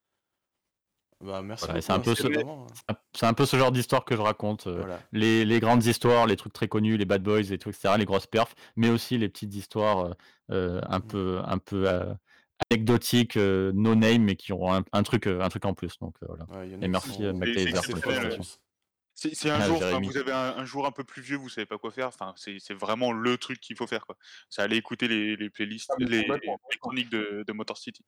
Bah, 1.21 1.43
merci 1.43 1.67
c'est 1.81 1.91
un 1.91 2.00
peu 2.00 2.15
ce 2.15 2.27
c'est 3.13 3.27
un 3.27 3.33
peu 3.36 3.45
ce 3.45 3.55
genre 3.55 3.71
d'histoire 3.71 4.05
que 4.05 4.15
je 4.15 4.21
raconte, 4.21 4.67
les 5.12 5.45
les 5.45 5.60
grandes 5.60 5.86
histoires, 5.86 6.25
les 6.25 6.36
trucs 6.36 6.51
très 6.53 6.67
connus, 6.67 6.98
les 6.98 7.05
bad 7.05 7.21
boys 7.21 7.51
et 7.51 7.60
tout 7.60 7.69
et 7.69 7.98
les 7.98 8.05
grosses 8.05 8.25
perfs, 8.25 8.55
mais 8.75 8.89
aussi 8.89 9.19
les 9.19 9.29
petites 9.29 9.53
histoires, 9.53 10.15
un 10.50 11.00
mmh. 11.00 11.01
peu 11.03 11.39
un 11.45 11.60
peu, 11.60 11.88
anecdotiques, 12.70 13.36
no 13.36 13.96
name, 13.96 14.24
mais 14.24 14.36
qui 14.36 14.53
auront 14.53 14.84
un 14.91 15.03
truc, 15.03 15.27
un 15.27 15.50
truc 15.50 15.65
en 15.65 15.74
plus 15.74 15.98
donc 16.00 16.15
voilà 16.22 16.46
et 16.82 16.88
merci, 16.88 17.24
c'est 19.30 19.50
un 19.50 19.60
ah, 19.60 19.68
jour, 19.68 19.77
vous 20.03 20.18
avez 20.18 20.32
un, 20.32 20.65
jour 20.65 20.88
un 20.88 20.91
peu 20.91 21.03
plus 21.03 21.22
vieux, 21.22 21.38
vous 21.38 21.50
savez 21.50 21.65
pas 21.65 21.77
quoi 21.77 21.91
faire. 21.91 22.08
Enfin, 22.08 22.34
c'est 22.38 22.74
vraiment 22.74 23.12
le 23.12 23.38
truc 23.38 23.60
qu'il 23.60 23.75
faut 23.75 23.88
faire, 23.88 24.06
quoi. 24.06 24.18
C'est 24.50 24.62
aller 24.62 24.77
écouter 24.77 25.08
les, 25.08 25.36
les 25.36 25.50
playlists, 25.50 25.91
ah, 25.94 25.96
les, 26.00 26.25
chroniques 26.80 27.12
de, 27.12 27.44
de, 27.46 27.53
Motor 27.53 27.77
City. 27.77 28.03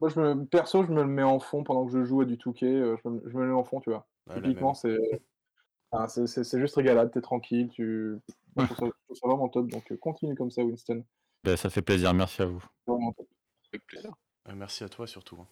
Moi, 0.00 0.10
je 0.10 0.20
me, 0.20 0.44
perso, 0.44 0.84
je 0.84 0.92
me 0.92 1.02
le 1.02 1.08
mets 1.08 1.22
en 1.22 1.40
fond 1.40 1.64
pendant 1.64 1.86
que 1.86 1.92
je 1.92 2.04
joue 2.04 2.20
à 2.20 2.24
du 2.24 2.38
Touquet. 2.38 2.66
Euh, 2.66 2.96
je, 3.02 3.08
me, 3.08 3.22
je 3.26 3.36
me 3.36 3.42
le 3.42 3.48
mets 3.48 3.54
en 3.54 3.64
fond, 3.64 3.80
tu 3.80 3.90
vois. 3.90 4.06
Typiquement, 4.34 4.74
c'est 4.74 4.98
c'est 6.08 6.60
juste 6.60 6.76
régalade, 6.76 7.10
t'es 7.12 7.20
tranquille, 7.20 7.68
tu. 7.68 8.16
Moi, 8.56 8.66
je, 8.68 8.74
trouve 8.74 8.92
ça, 9.14 9.26
vraiment 9.26 9.48
top. 9.48 9.66
Donc, 9.68 9.90
euh, 9.90 9.96
continue 9.96 10.34
comme 10.34 10.50
ça, 10.50 10.62
Winston. 10.62 11.04
Ben, 11.42 11.56
ça 11.56 11.70
fait 11.70 11.82
plaisir, 11.82 12.12
merci 12.14 12.42
à 12.42 12.46
vous. 12.46 12.62
Avec 13.72 13.86
plaisir. 13.86 14.12
merci 14.54 14.84
à 14.84 14.88
toi 14.88 15.06
surtout. 15.06 15.36
Hein. 15.40 15.48